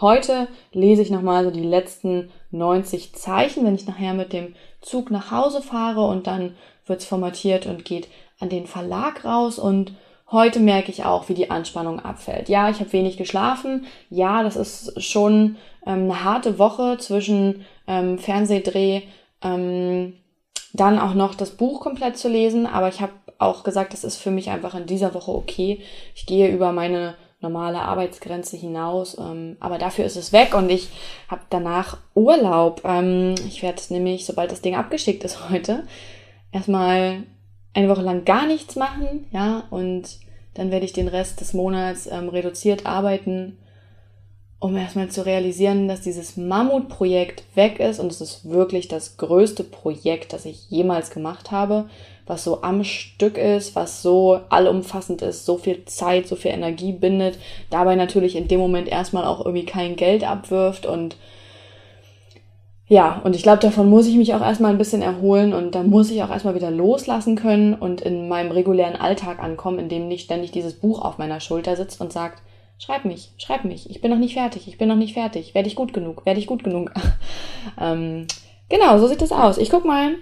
Heute 0.00 0.48
lese 0.72 1.02
ich 1.02 1.10
nochmal 1.10 1.44
so 1.44 1.50
die 1.50 1.62
letzten 1.64 2.30
90 2.50 3.14
Zeichen, 3.14 3.64
wenn 3.64 3.76
ich 3.76 3.86
nachher 3.86 4.12
mit 4.12 4.32
dem 4.32 4.54
Zug 4.80 5.10
nach 5.10 5.30
Hause 5.30 5.62
fahre 5.62 6.02
und 6.06 6.26
dann 6.26 6.56
wird's 6.86 7.04
formatiert 7.04 7.66
und 7.66 7.84
geht 7.84 8.08
an 8.40 8.48
den 8.48 8.66
Verlag 8.66 9.24
raus 9.24 9.58
und 9.58 9.94
heute 10.30 10.58
merke 10.58 10.90
ich 10.90 11.04
auch, 11.04 11.28
wie 11.28 11.34
die 11.34 11.50
Anspannung 11.50 12.00
abfällt. 12.00 12.48
Ja, 12.48 12.68
ich 12.68 12.80
habe 12.80 12.92
wenig 12.92 13.16
geschlafen. 13.16 13.86
Ja, 14.10 14.42
das 14.42 14.56
ist 14.56 15.00
schon 15.02 15.56
ähm, 15.86 16.10
eine 16.10 16.24
harte 16.24 16.58
Woche 16.58 16.98
zwischen 16.98 17.64
ähm, 17.86 18.18
Fernsehdreh, 18.18 19.02
ähm, 19.42 20.14
dann 20.74 20.98
auch 20.98 21.14
noch 21.14 21.34
das 21.34 21.50
Buch 21.50 21.80
komplett 21.80 22.18
zu 22.18 22.28
lesen, 22.28 22.66
aber 22.66 22.88
ich 22.88 23.00
habe 23.00 23.12
auch 23.38 23.62
gesagt, 23.64 23.92
das 23.92 24.04
ist 24.04 24.16
für 24.16 24.30
mich 24.30 24.50
einfach 24.50 24.74
in 24.74 24.86
dieser 24.86 25.14
Woche 25.14 25.32
okay. 25.32 25.80
Ich 26.14 26.26
gehe 26.26 26.48
über 26.48 26.72
meine 26.72 27.14
normale 27.40 27.80
Arbeitsgrenze 27.80 28.56
hinaus, 28.56 29.16
ähm, 29.18 29.56
aber 29.60 29.78
dafür 29.78 30.04
ist 30.04 30.16
es 30.16 30.32
weg 30.32 30.54
und 30.54 30.68
ich 30.70 30.88
habe 31.28 31.42
danach 31.50 31.98
Urlaub. 32.14 32.82
Ähm, 32.84 33.36
ich 33.46 33.62
werde 33.62 33.80
nämlich, 33.90 34.26
sobald 34.26 34.50
das 34.50 34.62
Ding 34.62 34.74
abgeschickt 34.74 35.22
ist 35.24 35.48
heute, 35.48 35.84
erstmal 36.50 37.22
eine 37.72 37.88
Woche 37.88 38.02
lang 38.02 38.24
gar 38.24 38.46
nichts 38.46 38.76
machen, 38.76 39.26
ja, 39.30 39.64
und 39.70 40.18
dann 40.54 40.70
werde 40.70 40.86
ich 40.86 40.92
den 40.92 41.08
Rest 41.08 41.40
des 41.40 41.52
Monats 41.52 42.06
ähm, 42.06 42.28
reduziert 42.28 42.86
arbeiten, 42.86 43.58
um 44.64 44.76
erstmal 44.76 45.08
zu 45.08 45.26
realisieren, 45.26 45.88
dass 45.88 46.00
dieses 46.00 46.36
Mammutprojekt 46.36 47.44
weg 47.54 47.80
ist 47.80 48.00
und 48.00 48.10
es 48.10 48.20
ist 48.20 48.48
wirklich 48.48 48.88
das 48.88 49.18
größte 49.18 49.62
Projekt, 49.62 50.32
das 50.32 50.46
ich 50.46 50.70
jemals 50.70 51.10
gemacht 51.10 51.50
habe 51.50 51.86
was 52.26 52.44
so 52.44 52.62
am 52.62 52.84
Stück 52.84 53.36
ist, 53.36 53.76
was 53.76 54.02
so 54.02 54.40
allumfassend 54.48 55.22
ist, 55.22 55.44
so 55.44 55.58
viel 55.58 55.84
Zeit, 55.84 56.26
so 56.26 56.36
viel 56.36 56.52
Energie 56.52 56.92
bindet, 56.92 57.38
dabei 57.70 57.96
natürlich 57.96 58.36
in 58.36 58.48
dem 58.48 58.60
Moment 58.60 58.88
erstmal 58.88 59.24
auch 59.24 59.44
irgendwie 59.44 59.66
kein 59.66 59.96
Geld 59.96 60.24
abwirft 60.24 60.86
und 60.86 61.16
ja, 62.86 63.22
und 63.24 63.34
ich 63.34 63.42
glaube, 63.42 63.60
davon 63.60 63.88
muss 63.88 64.06
ich 64.06 64.16
mich 64.16 64.34
auch 64.34 64.42
erstmal 64.42 64.70
ein 64.70 64.78
bisschen 64.78 65.00
erholen 65.00 65.54
und 65.54 65.74
dann 65.74 65.88
muss 65.88 66.10
ich 66.10 66.22
auch 66.22 66.30
erstmal 66.30 66.54
wieder 66.54 66.70
loslassen 66.70 67.34
können 67.34 67.72
und 67.72 68.02
in 68.02 68.28
meinem 68.28 68.52
regulären 68.52 68.96
Alltag 68.96 69.42
ankommen, 69.42 69.78
in 69.78 69.88
dem 69.88 70.06
nicht 70.06 70.24
ständig 70.24 70.50
dieses 70.50 70.74
Buch 70.74 71.00
auf 71.00 71.16
meiner 71.16 71.40
Schulter 71.40 71.76
sitzt 71.76 72.00
und 72.02 72.12
sagt, 72.12 72.42
schreib 72.84 73.06
mich, 73.06 73.30
schreib 73.38 73.64
mich, 73.64 73.88
ich 73.88 74.02
bin 74.02 74.10
noch 74.10 74.18
nicht 74.18 74.34
fertig, 74.34 74.68
ich 74.68 74.76
bin 74.76 74.88
noch 74.88 74.96
nicht 74.96 75.14
fertig, 75.14 75.54
werde 75.54 75.68
ich 75.68 75.74
gut 75.74 75.94
genug, 75.94 76.26
werde 76.26 76.38
ich 76.38 76.46
gut 76.46 76.64
genug. 76.64 76.92
ähm, 77.80 78.26
genau, 78.68 78.98
so 78.98 79.06
sieht 79.06 79.22
es 79.22 79.32
aus. 79.32 79.56
Ich 79.56 79.70
guck 79.70 79.86
mal, 79.86 80.16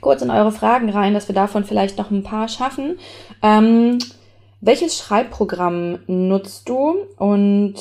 kurz 0.00 0.20
in 0.20 0.30
eure 0.30 0.50
Fragen 0.50 0.90
rein, 0.90 1.14
dass 1.14 1.28
wir 1.28 1.34
davon 1.34 1.64
vielleicht 1.64 1.98
noch 1.98 2.10
ein 2.10 2.24
paar 2.24 2.48
schaffen. 2.48 2.98
Ähm, 3.40 3.98
welches 4.60 4.98
Schreibprogramm 4.98 6.00
nutzt 6.08 6.68
du 6.68 6.96
und 7.18 7.74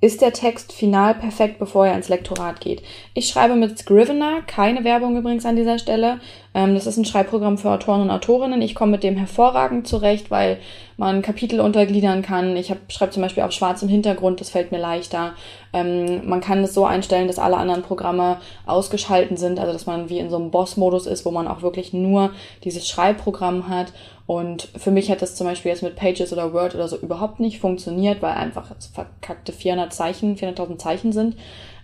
ist 0.00 0.20
der 0.20 0.32
Text 0.32 0.72
final 0.72 1.14
perfekt, 1.14 1.58
bevor 1.60 1.86
er 1.86 1.94
ins 1.94 2.08
Lektorat 2.08 2.60
geht? 2.60 2.82
Ich 3.14 3.28
schreibe 3.28 3.54
mit 3.54 3.78
Scrivener, 3.78 4.42
keine 4.42 4.82
Werbung 4.82 5.16
übrigens 5.16 5.46
an 5.46 5.56
dieser 5.56 5.78
Stelle. 5.78 6.20
Ähm, 6.56 6.74
das 6.74 6.86
ist 6.86 6.96
ein 6.96 7.04
Schreibprogramm 7.04 7.58
für 7.58 7.70
Autoren 7.70 8.00
und 8.00 8.10
Autorinnen. 8.10 8.62
Ich 8.62 8.74
komme 8.74 8.92
mit 8.92 9.02
dem 9.02 9.18
hervorragend 9.18 9.86
zurecht, 9.86 10.30
weil 10.30 10.56
man 10.96 11.20
Kapitel 11.20 11.60
untergliedern 11.60 12.22
kann. 12.22 12.56
Ich 12.56 12.72
schreibe 12.88 13.12
zum 13.12 13.22
Beispiel 13.22 13.42
auf 13.42 13.52
schwarzem 13.52 13.90
Hintergrund, 13.90 14.40
das 14.40 14.48
fällt 14.48 14.72
mir 14.72 14.78
leichter. 14.78 15.34
Ähm, 15.74 16.26
man 16.26 16.40
kann 16.40 16.64
es 16.64 16.72
so 16.72 16.86
einstellen, 16.86 17.26
dass 17.26 17.38
alle 17.38 17.58
anderen 17.58 17.82
Programme 17.82 18.38
ausgeschalten 18.64 19.36
sind, 19.36 19.60
also 19.60 19.74
dass 19.74 19.84
man 19.84 20.08
wie 20.08 20.18
in 20.18 20.30
so 20.30 20.36
einem 20.36 20.50
Boss-Modus 20.50 21.06
ist, 21.06 21.26
wo 21.26 21.30
man 21.30 21.46
auch 21.46 21.60
wirklich 21.60 21.92
nur 21.92 22.30
dieses 22.64 22.88
Schreibprogramm 22.88 23.68
hat. 23.68 23.92
Und 24.26 24.68
für 24.78 24.90
mich 24.90 25.10
hat 25.10 25.20
das 25.20 25.34
zum 25.34 25.46
Beispiel 25.46 25.70
jetzt 25.72 25.82
mit 25.82 25.94
Pages 25.94 26.32
oder 26.32 26.54
Word 26.54 26.74
oder 26.74 26.88
so 26.88 26.96
überhaupt 26.96 27.38
nicht 27.38 27.60
funktioniert, 27.60 28.22
weil 28.22 28.32
einfach 28.32 28.74
verkackte 28.94 29.52
400 29.52 29.92
Zeichen, 29.92 30.36
400.000 30.36 30.78
Zeichen 30.78 31.12
sind. 31.12 31.36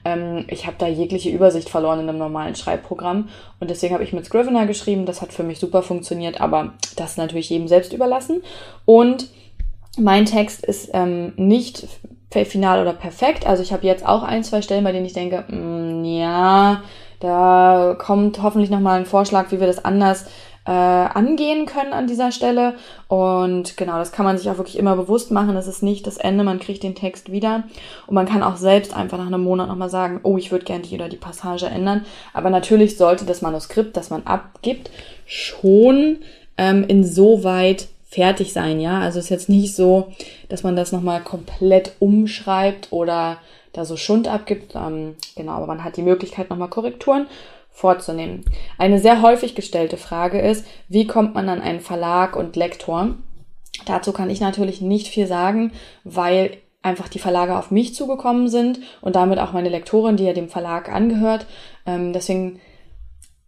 Ähm, 0.05 0.45
ich 0.49 0.67
habe 0.67 0.77
da 0.79 0.87
jegliche 0.87 1.31
Übersicht 1.31 1.69
verloren 1.69 2.01
in 2.01 2.09
einem 2.09 2.19
normalen 2.19 2.55
Schreibprogramm 2.55 3.29
und 3.61 3.71
deswegen 3.71 3.95
habe 3.95 4.05
ich 4.05 4.13
mit 4.13 4.25
Scrivener 4.25 4.67
geschrieben. 4.67 5.07
Das 5.07 5.23
hat 5.23 5.33
für 5.33 5.43
mich 5.43 5.59
super 5.59 5.83
funktioniert, 5.83 6.41
aber 6.41 6.73
das 6.97 7.17
natürlich 7.17 7.51
jedem 7.51 7.69
selbst 7.69 7.93
überlassen. 7.93 8.43
Und 8.85 9.29
mein 9.99 10.25
Text 10.25 10.65
ist 10.65 10.91
ähm, 10.95 11.33
nicht 11.37 11.87
final 12.31 12.81
oder 12.81 12.95
perfekt. 12.95 13.47
Also 13.47 13.63
ich 13.63 13.73
habe 13.73 13.87
jetzt 13.87 14.07
auch 14.07 14.23
ein, 14.23 14.43
zwei 14.43 14.63
Stellen, 14.63 14.85
bei 14.85 14.93
denen 14.93 15.07
ich 15.07 15.13
denke, 15.13 15.45
mh, 15.49 15.57
mm, 15.57 16.05
ja, 16.05 16.83
da 17.21 17.97
kommt 17.99 18.43
hoffentlich 18.43 18.71
nochmal 18.71 18.99
ein 18.99 19.07
Vorschlag, 19.07 19.53
wie 19.53 19.61
wir 19.61 19.67
das 19.67 19.85
anders 19.85 20.27
äh, 20.65 20.71
angehen 20.71 21.67
können 21.67 21.93
an 21.93 22.07
dieser 22.07 22.31
Stelle. 22.31 22.75
Und 23.09 23.77
genau, 23.77 23.99
das 23.99 24.13
kann 24.13 24.25
man 24.25 24.39
sich 24.39 24.49
auch 24.49 24.59
wirklich 24.59 24.79
immer 24.79 24.97
bewusst 24.97 25.31
machen. 25.31 25.57
Es 25.57 25.67
ist 25.67 25.83
nicht 25.83 26.07
das 26.07 26.19
Ende, 26.19 26.45
man 26.45 26.61
kriegt 26.61 26.83
den 26.83 26.95
Text 26.95 27.33
wieder. 27.33 27.65
Und 28.07 28.15
man 28.15 28.27
kann 28.27 28.43
auch 28.43 28.57
selbst 28.57 28.95
einfach 28.95 29.19
nach 29.19 29.27
einem 29.27 29.43
Monat 29.43 29.69
nochmal 29.69 29.91
sagen, 29.91 30.21
oh, 30.23 30.39
ich 30.39 30.53
würde 30.53 30.65
gerne 30.65 30.83
die 30.83 30.95
oder 30.95 31.09
die 31.09 31.17
Passage 31.17 31.67
ändern. 31.67 32.05
Aber 32.33 32.51
natürlich 32.51 32.97
sollte 32.97 33.25
das 33.25 33.43
Manuskript, 33.43 33.97
das 33.97 34.11
man 34.11 34.23
abgibt, 34.25 34.91
schon 35.27 36.19
ähm, 36.59 36.85
insoweit 36.87 37.89
fertig 38.05 38.53
sein, 38.53 38.79
ja. 38.79 39.01
Also 39.01 39.19
ist 39.19 39.31
jetzt 39.31 39.49
nicht 39.49 39.75
so, 39.75 40.13
dass 40.51 40.63
man 40.63 40.77
das 40.77 40.93
nochmal 40.93 41.23
komplett 41.23 41.93
umschreibt 41.99 42.89
oder 42.91 43.39
da 43.73 43.87
so 43.87 43.97
Schund 43.97 44.29
abgibt. 44.29 44.75
Ähm, 44.75 45.17
genau, 45.35 45.53
aber 45.53 45.67
man 45.67 45.83
hat 45.83 45.97
die 45.97 46.03
Möglichkeit, 46.03 46.51
nochmal 46.51 46.69
Korrekturen 46.69 47.27
vorzunehmen. 47.73 48.45
Eine 48.79 49.01
sehr 49.01 49.23
häufig 49.23 49.55
gestellte 49.55 49.97
Frage 49.97 50.41
ist, 50.41 50.65
wie 50.89 51.07
kommt 51.07 51.35
man 51.35 51.49
an 51.49 51.61
einen 51.61 51.81
Verlag 51.81 52.37
und 52.37 52.57
Lektor? 52.57 53.17
Dazu 53.87 54.13
kann 54.13 54.31
ich 54.31 54.41
natürlich 54.41 54.81
nicht 54.81 55.09
viel 55.09 55.27
sagen, 55.27 55.73
weil 56.05 56.59
einfach 56.83 57.09
die 57.09 57.19
Verlage 57.19 57.57
auf 57.57 57.71
mich 57.71 57.95
zugekommen 57.95 58.49
sind 58.49 58.81
und 59.01 59.17
damit 59.17 59.39
auch 59.39 59.53
meine 59.53 59.69
Lektorin, 59.69 60.17
die 60.17 60.25
ja 60.25 60.33
dem 60.33 60.49
Verlag 60.49 60.93
angehört. 60.93 61.47
Ähm, 61.87 62.13
deswegen 62.13 62.61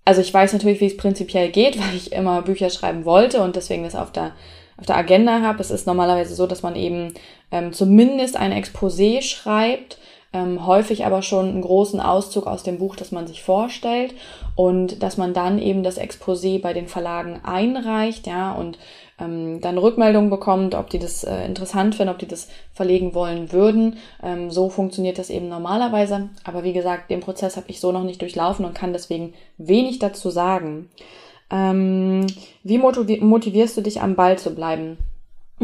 also 0.04 0.20
ich 0.20 0.32
weiß 0.32 0.52
natürlich, 0.52 0.80
wie 0.80 0.86
es 0.86 0.96
prinzipiell 0.96 1.50
geht, 1.50 1.78
weil 1.80 1.94
ich 1.94 2.12
immer 2.12 2.42
Bücher 2.42 2.70
schreiben 2.70 3.04
wollte 3.04 3.42
und 3.42 3.56
deswegen 3.56 3.84
das 3.84 3.94
auf 3.94 4.12
der, 4.12 4.32
auf 4.76 4.86
der 4.86 4.96
Agenda 4.96 5.40
habe. 5.40 5.60
Es 5.60 5.70
ist 5.70 5.86
normalerweise 5.86 6.34
so, 6.34 6.46
dass 6.46 6.62
man 6.62 6.76
eben 6.76 7.14
ähm, 7.50 7.72
zumindest 7.72 8.36
ein 8.36 8.52
Exposé 8.52 9.22
schreibt, 9.22 9.98
ähm, 10.34 10.66
häufig 10.66 11.06
aber 11.06 11.22
schon 11.22 11.48
einen 11.48 11.62
großen 11.62 12.00
Auszug 12.00 12.46
aus 12.46 12.64
dem 12.64 12.78
Buch, 12.78 12.96
das 12.96 13.12
man 13.12 13.26
sich 13.26 13.42
vorstellt 13.42 14.14
und 14.56 15.02
dass 15.02 15.16
man 15.16 15.32
dann 15.32 15.58
eben 15.58 15.82
das 15.84 15.98
Exposé 15.98 16.60
bei 16.60 16.72
den 16.72 16.88
Verlagen 16.88 17.40
einreicht, 17.44 18.26
ja, 18.26 18.52
und 18.52 18.78
ähm, 19.20 19.60
dann 19.60 19.78
Rückmeldungen 19.78 20.28
bekommt, 20.28 20.74
ob 20.74 20.90
die 20.90 20.98
das 20.98 21.22
äh, 21.22 21.44
interessant 21.46 21.94
finden, 21.94 22.12
ob 22.12 22.18
die 22.18 22.26
das 22.26 22.48
verlegen 22.72 23.14
wollen 23.14 23.52
würden. 23.52 23.98
Ähm, 24.22 24.50
so 24.50 24.68
funktioniert 24.68 25.18
das 25.18 25.30
eben 25.30 25.48
normalerweise. 25.48 26.30
Aber 26.42 26.64
wie 26.64 26.72
gesagt, 26.72 27.10
den 27.10 27.20
Prozess 27.20 27.56
habe 27.56 27.66
ich 27.68 27.78
so 27.78 27.92
noch 27.92 28.02
nicht 28.02 28.20
durchlaufen 28.20 28.64
und 28.64 28.74
kann 28.74 28.92
deswegen 28.92 29.34
wenig 29.56 30.00
dazu 30.00 30.30
sagen. 30.30 30.90
Ähm, 31.48 32.26
wie 32.64 32.78
motivierst 32.78 33.76
du 33.76 33.82
dich 33.82 34.00
am 34.00 34.16
Ball 34.16 34.36
zu 34.36 34.52
bleiben? 34.52 34.98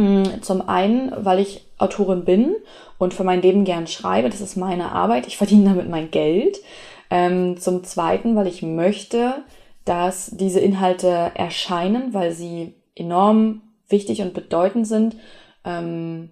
Mm, 0.00 0.40
zum 0.40 0.66
einen, 0.66 1.12
weil 1.26 1.40
ich 1.40 1.66
Autorin 1.76 2.24
bin 2.24 2.56
und 2.96 3.12
für 3.12 3.22
mein 3.22 3.42
Leben 3.42 3.66
gern 3.66 3.86
schreibe. 3.86 4.30
Das 4.30 4.40
ist 4.40 4.56
meine 4.56 4.92
Arbeit. 4.92 5.26
Ich 5.26 5.36
verdiene 5.36 5.66
damit 5.66 5.90
mein 5.90 6.10
Geld. 6.10 6.58
Ähm, 7.10 7.60
zum 7.60 7.84
zweiten, 7.84 8.34
weil 8.34 8.46
ich 8.46 8.62
möchte, 8.62 9.44
dass 9.84 10.30
diese 10.30 10.60
Inhalte 10.60 11.32
erscheinen, 11.34 12.14
weil 12.14 12.32
sie 12.32 12.76
enorm 12.94 13.60
wichtig 13.88 14.22
und 14.22 14.32
bedeutend 14.32 14.86
sind 14.86 15.16
ähm, 15.66 16.30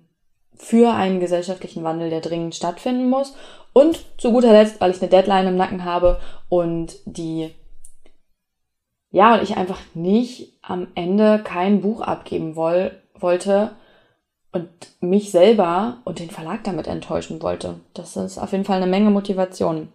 für 0.55 0.95
einen 0.95 1.21
gesellschaftlichen 1.21 1.85
Wandel, 1.85 2.09
der 2.09 2.23
dringend 2.23 2.55
stattfinden 2.55 3.11
muss. 3.11 3.35
Und 3.75 4.03
zu 4.17 4.33
guter 4.33 4.53
Letzt, 4.53 4.81
weil 4.81 4.93
ich 4.93 5.03
eine 5.03 5.11
Deadline 5.11 5.49
im 5.49 5.57
Nacken 5.57 5.85
habe 5.85 6.21
und 6.49 6.97
die, 7.05 7.51
ja, 9.11 9.35
und 9.35 9.43
ich 9.43 9.59
einfach 9.59 9.81
nicht 9.93 10.59
am 10.63 10.87
Ende 10.95 11.43
kein 11.45 11.83
Buch 11.83 12.01
abgeben 12.01 12.57
woll, 12.57 12.93
wollte 13.23 13.73
und 14.53 14.69
mich 15.01 15.31
selber 15.31 15.99
und 16.05 16.19
den 16.19 16.31
Verlag 16.31 16.65
damit 16.65 16.87
enttäuschen 16.87 17.43
wollte. 17.43 17.81
Das 17.95 18.17
ist 18.17 18.39
auf 18.39 18.53
jeden 18.53 18.65
Fall 18.65 18.79
eine 18.79 18.91
Menge 18.91 19.11
Motivation. 19.11 19.89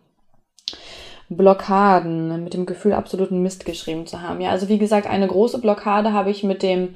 Blockaden, 1.30 2.44
mit 2.44 2.54
dem 2.54 2.66
Gefühl, 2.66 2.94
absoluten 2.94 3.42
Mist 3.42 3.66
geschrieben 3.66 4.06
zu 4.06 4.22
haben. 4.22 4.42
Ja, 4.42 4.52
also 4.52 4.70
wie 4.70 4.78
gesagt, 4.78 5.08
eine 5.08 5.28
große 5.28 5.60
Blockade 5.60 6.14
habe 6.14 6.30
ich 6.30 6.44
mit 6.44 6.62
dem 6.62 6.96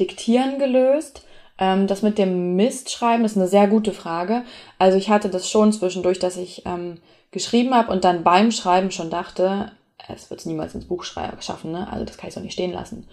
Diktieren 0.00 0.58
gelöst. 0.58 1.24
Ähm, 1.58 1.86
das 1.86 2.02
mit 2.02 2.18
dem 2.18 2.56
Mist 2.56 2.90
schreiben 2.90 3.24
ist 3.24 3.36
eine 3.36 3.48
sehr 3.48 3.68
gute 3.68 3.92
Frage. 3.92 4.42
Also 4.78 4.98
ich 4.98 5.10
hatte 5.10 5.28
das 5.28 5.48
schon 5.48 5.72
zwischendurch, 5.72 6.18
dass 6.18 6.36
ich 6.36 6.64
ähm, 6.66 6.98
geschrieben 7.30 7.74
habe 7.74 7.92
und 7.92 8.04
dann 8.04 8.24
beim 8.24 8.50
Schreiben 8.50 8.90
schon 8.90 9.10
dachte, 9.10 9.72
es 10.08 10.30
wird 10.30 10.40
es 10.40 10.46
niemals 10.46 10.74
ins 10.74 10.86
Buch 10.86 11.04
schaffen, 11.04 11.72
ne? 11.72 11.88
Also 11.90 12.04
das 12.04 12.16
kann 12.16 12.28
ich 12.28 12.34
so 12.34 12.40
nicht 12.40 12.52
stehen 12.52 12.72
lassen. 12.72 13.08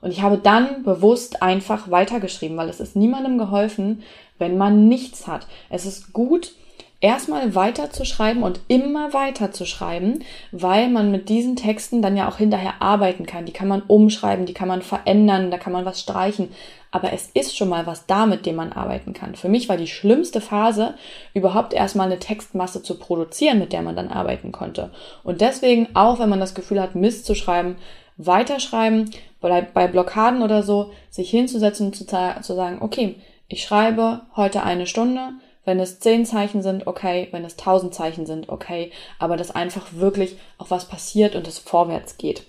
Und 0.00 0.10
ich 0.10 0.22
habe 0.22 0.38
dann 0.38 0.82
bewusst 0.84 1.42
einfach 1.42 1.90
weitergeschrieben, 1.90 2.56
weil 2.56 2.68
es 2.68 2.80
ist 2.80 2.96
niemandem 2.96 3.38
geholfen, 3.38 4.02
wenn 4.38 4.56
man 4.56 4.88
nichts 4.88 5.26
hat. 5.26 5.46
Es 5.70 5.86
ist 5.86 6.12
gut, 6.12 6.52
erstmal 7.00 7.54
weiter 7.54 7.90
zu 7.90 8.04
schreiben 8.04 8.42
und 8.42 8.60
immer 8.68 9.12
weiter 9.12 9.52
zu 9.52 9.66
schreiben, 9.66 10.24
weil 10.50 10.88
man 10.88 11.10
mit 11.10 11.28
diesen 11.28 11.56
Texten 11.56 12.02
dann 12.02 12.16
ja 12.16 12.28
auch 12.28 12.38
hinterher 12.38 12.80
arbeiten 12.80 13.26
kann. 13.26 13.44
Die 13.44 13.52
kann 13.52 13.68
man 13.68 13.82
umschreiben, 13.82 14.46
die 14.46 14.54
kann 14.54 14.68
man 14.68 14.82
verändern, 14.82 15.50
da 15.50 15.58
kann 15.58 15.72
man 15.72 15.84
was 15.84 16.00
streichen. 16.00 16.48
Aber 16.90 17.12
es 17.12 17.28
ist 17.34 17.56
schon 17.56 17.68
mal 17.68 17.86
was 17.86 18.06
da, 18.06 18.24
mit 18.26 18.46
dem 18.46 18.56
man 18.56 18.72
arbeiten 18.72 19.12
kann. 19.12 19.34
Für 19.34 19.50
mich 19.50 19.68
war 19.68 19.76
die 19.76 19.86
schlimmste 19.86 20.40
Phase, 20.40 20.94
überhaupt 21.34 21.74
erstmal 21.74 22.06
eine 22.06 22.18
Textmasse 22.18 22.82
zu 22.82 22.98
produzieren, 22.98 23.58
mit 23.58 23.72
der 23.72 23.82
man 23.82 23.94
dann 23.94 24.08
arbeiten 24.08 24.52
konnte. 24.52 24.90
Und 25.22 25.42
deswegen, 25.42 25.88
auch 25.94 26.18
wenn 26.18 26.30
man 26.30 26.40
das 26.40 26.54
Gefühl 26.54 26.80
hat, 26.80 26.94
Mist 26.94 27.26
zu 27.26 27.34
schreiben, 27.34 27.76
weiterschreiben, 28.16 29.10
bei, 29.40 29.62
bei 29.62 29.88
Blockaden 29.88 30.42
oder 30.42 30.62
so, 30.62 30.92
sich 31.10 31.30
hinzusetzen 31.30 31.86
und 31.86 31.96
zu, 31.96 32.04
zu 32.06 32.54
sagen, 32.54 32.78
okay, 32.80 33.16
ich 33.48 33.62
schreibe 33.62 34.22
heute 34.36 34.62
eine 34.62 34.86
Stunde, 34.86 35.32
wenn 35.64 35.80
es 35.80 36.00
zehn 36.00 36.24
Zeichen 36.24 36.62
sind, 36.62 36.86
okay. 36.86 37.28
Wenn 37.30 37.44
es 37.44 37.56
tausend 37.56 37.94
Zeichen 37.94 38.24
sind, 38.24 38.48
okay. 38.48 38.90
Aber 39.18 39.36
dass 39.36 39.50
einfach 39.50 39.92
wirklich 39.92 40.38
auch 40.56 40.70
was 40.70 40.86
passiert 40.86 41.34
und 41.36 41.46
es 41.46 41.58
vorwärts 41.58 42.16
geht. 42.16 42.44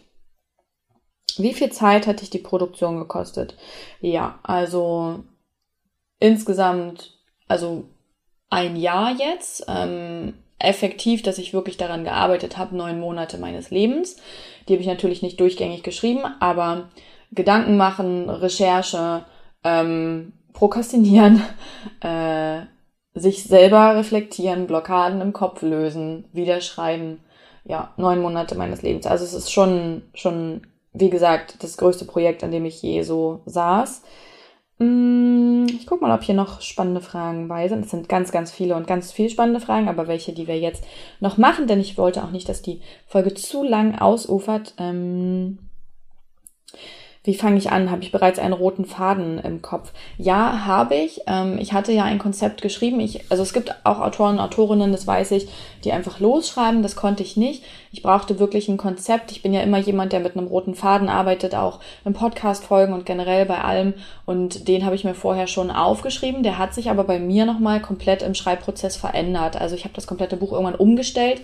Wie 1.38 1.54
viel 1.54 1.70
Zeit 1.70 2.08
hat 2.08 2.22
dich 2.22 2.30
die 2.30 2.40
Produktion 2.40 2.98
gekostet? 2.98 3.58
Ja, 4.00 4.40
also 4.44 5.24
insgesamt, 6.20 7.18
also 7.48 7.86
ein 8.50 8.76
Jahr 8.76 9.12
jetzt. 9.12 9.66
Ähm, 9.68 10.34
effektiv, 10.60 11.24
dass 11.24 11.38
ich 11.38 11.54
wirklich 11.54 11.78
daran 11.78 12.04
gearbeitet 12.04 12.58
habe, 12.58 12.76
neun 12.76 13.00
Monate 13.00 13.38
meines 13.38 13.72
Lebens. 13.72 14.18
Die 14.68 14.74
habe 14.74 14.82
ich 14.82 14.88
natürlich 14.88 15.22
nicht 15.22 15.40
durchgängig 15.40 15.84
geschrieben, 15.84 16.22
aber 16.40 16.90
Gedanken 17.32 17.78
machen, 17.78 18.30
Recherche, 18.30 19.26
ähm, 19.64 20.34
Prokrastinieren, 20.54 21.42
äh, 22.02 22.62
sich 23.14 23.44
selber 23.44 23.96
reflektieren, 23.96 24.68
Blockaden 24.68 25.22
im 25.22 25.34
Kopf 25.34 25.62
lösen, 25.62 26.26
wieder 26.34 26.62
schreiben. 26.62 27.22
Ja, 27.66 27.94
neun 27.98 28.22
Monate 28.22 28.56
meines 28.56 28.82
Lebens. 28.82 29.06
Also 29.06 29.26
es 29.26 29.34
ist 29.34 29.52
schon, 29.52 30.04
schon, 30.14 30.68
wie 30.94 31.10
gesagt, 31.10 31.64
das 31.64 31.78
größte 31.78 32.06
Projekt, 32.06 32.44
an 32.44 32.52
dem 32.52 32.66
ich 32.66 32.82
je 32.82 33.04
so 33.04 33.42
saß. 33.46 34.02
Mm, 34.80 35.66
ich 35.68 35.86
guck 35.86 36.02
mal, 36.02 36.16
ob 36.16 36.24
hier 36.24 36.36
noch 36.36 36.62
spannende 36.62 37.02
Fragen 37.02 37.48
bei 37.50 37.68
sind. 37.68 37.86
Es 37.86 37.92
sind 37.92 38.08
ganz, 38.08 38.32
ganz 38.32 38.52
viele 38.52 38.76
und 38.76 38.88
ganz 38.88 39.12
viel 39.12 39.30
spannende 39.30 39.60
Fragen, 39.60 39.90
aber 39.90 40.08
welche, 40.08 40.34
die 40.34 40.48
wir 40.48 40.58
jetzt 40.58 40.84
noch 41.20 41.38
machen, 41.38 41.68
denn 41.68 41.80
ich 41.80 41.98
wollte 41.98 42.24
auch 42.24 42.32
nicht, 42.32 42.48
dass 42.48 42.62
die 42.62 42.82
Folge 43.06 43.34
zu 43.34 43.64
lang 43.64 44.00
ausufert. 44.00 44.74
Ähm 44.78 45.60
wie 47.30 47.36
fange 47.36 47.60
ich 47.60 47.72
an? 47.72 47.92
Habe 47.92 48.02
ich 48.02 48.12
bereits 48.12 48.40
einen 48.40 48.54
roten 48.54 48.86
Faden 48.86 49.38
im 49.38 49.62
Kopf? 49.62 49.92
Ja, 50.18 50.66
habe 50.66 50.96
ich. 50.96 51.22
Ähm, 51.28 51.60
ich 51.60 51.74
hatte 51.74 51.92
ja 51.92 52.04
ein 52.04 52.18
Konzept 52.18 52.64
geschrieben. 52.64 53.00
Ich, 53.00 53.30
also 53.30 53.44
es 53.44 53.54
gibt 53.54 53.72
auch 53.84 54.00
Autoren 54.00 54.40
und 54.40 54.40
Autorinnen, 54.40 54.92
das 54.92 55.06
weiß 55.06 55.30
ich, 55.34 55.48
die 55.84 55.92
einfach 55.92 56.20
losschreiben. 56.20 56.82
Das 56.82 56.96
konnte 56.96 57.22
ich 57.22 57.38
nicht. 57.38 57.64
Ich 57.92 58.02
brauchte 58.02 58.40
wirklich 58.40 58.68
ein 58.68 58.78
Konzept. 58.78 59.32
Ich 59.32 59.44
bin 59.44 59.54
ja 59.54 59.62
immer 59.62 59.78
jemand, 59.78 60.12
der 60.12 60.22
mit 60.22 60.36
einem 60.36 60.48
roten 60.48 60.74
Faden 60.74 61.08
arbeitet, 61.08 61.54
auch 61.54 61.80
im 62.04 62.14
Podcast-Folgen 62.14 62.94
und 62.94 63.06
generell 63.06 63.46
bei 63.46 63.62
allem. 63.62 63.94
Und 64.26 64.68
den 64.68 64.84
habe 64.84 64.96
ich 64.96 65.04
mir 65.04 65.14
vorher 65.14 65.46
schon 65.46 65.70
aufgeschrieben. 65.70 66.42
Der 66.42 66.58
hat 66.58 66.74
sich 66.74 66.90
aber 66.90 67.04
bei 67.04 67.20
mir 67.20 67.46
nochmal 67.46 67.80
komplett 67.80 68.24
im 68.24 68.34
Schreibprozess 68.34 68.98
verändert. 68.98 69.56
Also 69.56 69.76
ich 69.76 69.84
habe 69.84 69.94
das 69.94 70.08
komplette 70.08 70.36
Buch 70.36 70.54
irgendwann 70.54 70.74
umgestellt 70.74 71.42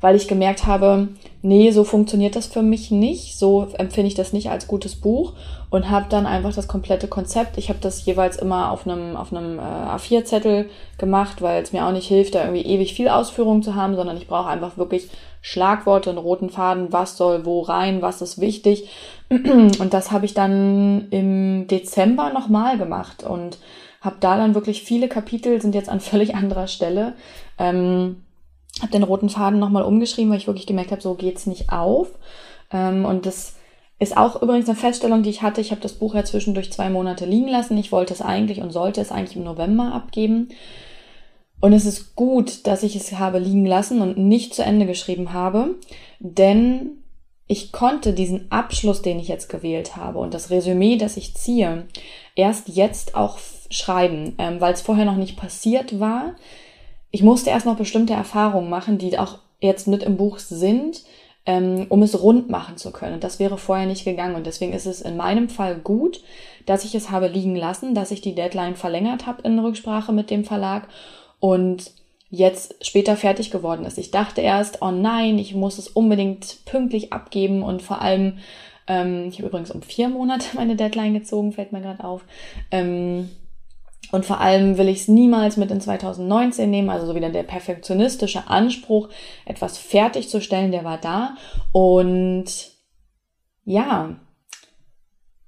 weil 0.00 0.14
ich 0.14 0.28
gemerkt 0.28 0.66
habe, 0.66 1.08
nee, 1.42 1.70
so 1.72 1.82
funktioniert 1.82 2.36
das 2.36 2.46
für 2.46 2.62
mich 2.62 2.90
nicht, 2.90 3.36
so 3.36 3.66
empfinde 3.76 4.08
ich 4.08 4.14
das 4.14 4.32
nicht 4.32 4.50
als 4.50 4.68
gutes 4.68 4.94
Buch 4.96 5.32
und 5.70 5.90
habe 5.90 6.06
dann 6.08 6.26
einfach 6.26 6.54
das 6.54 6.68
komplette 6.68 7.08
Konzept, 7.08 7.58
ich 7.58 7.68
habe 7.68 7.80
das 7.80 8.04
jeweils 8.04 8.36
immer 8.36 8.70
auf 8.70 8.86
einem 8.86 9.16
auf 9.16 9.32
einem 9.32 9.58
äh, 9.58 9.62
A4-Zettel 9.62 10.70
gemacht, 10.98 11.42
weil 11.42 11.62
es 11.62 11.72
mir 11.72 11.84
auch 11.84 11.92
nicht 11.92 12.06
hilft, 12.06 12.34
da 12.34 12.42
irgendwie 12.44 12.66
ewig 12.66 12.94
viel 12.94 13.08
Ausführung 13.08 13.62
zu 13.62 13.74
haben, 13.74 13.96
sondern 13.96 14.16
ich 14.16 14.28
brauche 14.28 14.48
einfach 14.48 14.76
wirklich 14.76 15.08
Schlagworte, 15.40 16.10
einen 16.10 16.18
roten 16.18 16.50
Faden, 16.50 16.92
was 16.92 17.16
soll 17.16 17.44
wo 17.44 17.60
rein, 17.60 18.02
was 18.02 18.22
ist 18.22 18.40
wichtig 18.40 18.88
und 19.30 19.88
das 19.90 20.12
habe 20.12 20.26
ich 20.26 20.34
dann 20.34 21.08
im 21.10 21.66
Dezember 21.66 22.32
nochmal 22.32 22.78
gemacht 22.78 23.24
und 23.24 23.58
habe 24.00 24.16
da 24.20 24.36
dann 24.36 24.54
wirklich 24.54 24.84
viele 24.84 25.08
Kapitel 25.08 25.60
sind 25.60 25.74
jetzt 25.74 25.88
an 25.88 25.98
völlig 25.98 26.36
anderer 26.36 26.68
Stelle. 26.68 27.14
Ähm, 27.58 28.22
habe 28.80 28.92
den 28.92 29.02
roten 29.02 29.28
Faden 29.28 29.58
nochmal 29.58 29.82
umgeschrieben, 29.82 30.30
weil 30.30 30.38
ich 30.38 30.46
wirklich 30.46 30.66
gemerkt 30.66 30.92
habe, 30.92 31.02
so 31.02 31.14
geht's 31.14 31.46
nicht 31.46 31.70
auf. 31.70 32.08
Ähm, 32.72 33.04
und 33.04 33.26
das 33.26 33.56
ist 33.98 34.16
auch 34.16 34.40
übrigens 34.40 34.68
eine 34.68 34.78
Feststellung, 34.78 35.22
die 35.22 35.30
ich 35.30 35.42
hatte. 35.42 35.60
Ich 35.60 35.70
habe 35.70 35.80
das 35.80 35.94
Buch 35.94 36.14
ja 36.14 36.24
zwischendurch 36.24 36.72
zwei 36.72 36.88
Monate 36.88 37.24
liegen 37.26 37.48
lassen. 37.48 37.76
Ich 37.78 37.92
wollte 37.92 38.14
es 38.14 38.22
eigentlich 38.22 38.60
und 38.60 38.70
sollte 38.70 39.00
es 39.00 39.10
eigentlich 39.10 39.36
im 39.36 39.44
November 39.44 39.92
abgeben. 39.92 40.48
Und 41.60 41.72
es 41.72 41.84
ist 41.84 42.14
gut, 42.14 42.66
dass 42.66 42.84
ich 42.84 42.94
es 42.94 43.18
habe 43.18 43.38
liegen 43.38 43.66
lassen 43.66 44.00
und 44.00 44.16
nicht 44.16 44.54
zu 44.54 44.62
Ende 44.62 44.86
geschrieben 44.86 45.32
habe, 45.32 45.74
denn 46.20 46.98
ich 47.48 47.72
konnte 47.72 48.12
diesen 48.12 48.52
Abschluss, 48.52 49.02
den 49.02 49.18
ich 49.18 49.26
jetzt 49.26 49.48
gewählt 49.48 49.96
habe 49.96 50.18
und 50.18 50.34
das 50.34 50.50
Resümee, 50.50 50.98
das 50.98 51.16
ich 51.16 51.34
ziehe, 51.34 51.88
erst 52.36 52.68
jetzt 52.68 53.16
auch 53.16 53.38
schreiben, 53.70 54.34
ähm, 54.38 54.60
weil 54.60 54.74
es 54.74 54.82
vorher 54.82 55.06
noch 55.06 55.16
nicht 55.16 55.36
passiert 55.36 55.98
war. 55.98 56.36
Ich 57.10 57.22
musste 57.22 57.50
erst 57.50 57.66
noch 57.66 57.76
bestimmte 57.76 58.12
Erfahrungen 58.12 58.70
machen, 58.70 58.98
die 58.98 59.18
auch 59.18 59.38
jetzt 59.60 59.88
mit 59.88 60.02
im 60.02 60.16
Buch 60.16 60.38
sind, 60.38 61.02
ähm, 61.46 61.86
um 61.88 62.02
es 62.02 62.22
rund 62.22 62.50
machen 62.50 62.76
zu 62.76 62.92
können. 62.92 63.20
Das 63.20 63.38
wäre 63.38 63.56
vorher 63.56 63.86
nicht 63.86 64.04
gegangen 64.04 64.34
und 64.34 64.46
deswegen 64.46 64.72
ist 64.72 64.86
es 64.86 65.00
in 65.00 65.16
meinem 65.16 65.48
Fall 65.48 65.76
gut, 65.76 66.22
dass 66.66 66.84
ich 66.84 66.94
es 66.94 67.10
habe 67.10 67.28
liegen 67.28 67.56
lassen, 67.56 67.94
dass 67.94 68.10
ich 68.10 68.20
die 68.20 68.34
Deadline 68.34 68.76
verlängert 68.76 69.26
habe 69.26 69.42
in 69.42 69.58
Rücksprache 69.58 70.12
mit 70.12 70.30
dem 70.30 70.44
Verlag 70.44 70.88
und 71.40 71.90
jetzt 72.30 72.86
später 72.86 73.16
fertig 73.16 73.50
geworden 73.50 73.86
ist. 73.86 73.96
Ich 73.96 74.10
dachte 74.10 74.42
erst, 74.42 74.82
oh 74.82 74.90
nein, 74.90 75.38
ich 75.38 75.54
muss 75.54 75.78
es 75.78 75.88
unbedingt 75.88 76.58
pünktlich 76.66 77.12
abgeben 77.12 77.62
und 77.62 77.80
vor 77.80 78.02
allem, 78.02 78.38
ähm, 78.86 79.28
ich 79.28 79.38
habe 79.38 79.48
übrigens 79.48 79.70
um 79.70 79.80
vier 79.82 80.10
Monate 80.10 80.48
meine 80.54 80.76
Deadline 80.76 81.14
gezogen, 81.14 81.52
fällt 81.52 81.72
mir 81.72 81.80
gerade 81.80 82.04
auf. 82.04 82.24
Ähm, 82.70 83.30
und 84.10 84.24
vor 84.24 84.40
allem 84.40 84.78
will 84.78 84.88
ich 84.88 85.00
es 85.00 85.08
niemals 85.08 85.56
mit 85.56 85.70
in 85.70 85.80
2019 85.80 86.70
nehmen, 86.70 86.90
also 86.90 87.06
so 87.06 87.14
wieder 87.14 87.30
der 87.30 87.42
perfektionistische 87.42 88.48
Anspruch, 88.48 89.08
etwas 89.44 89.76
fertigzustellen, 89.76 90.72
der 90.72 90.84
war 90.84 90.98
da. 90.98 91.36
Und 91.72 92.46
ja, 93.64 94.16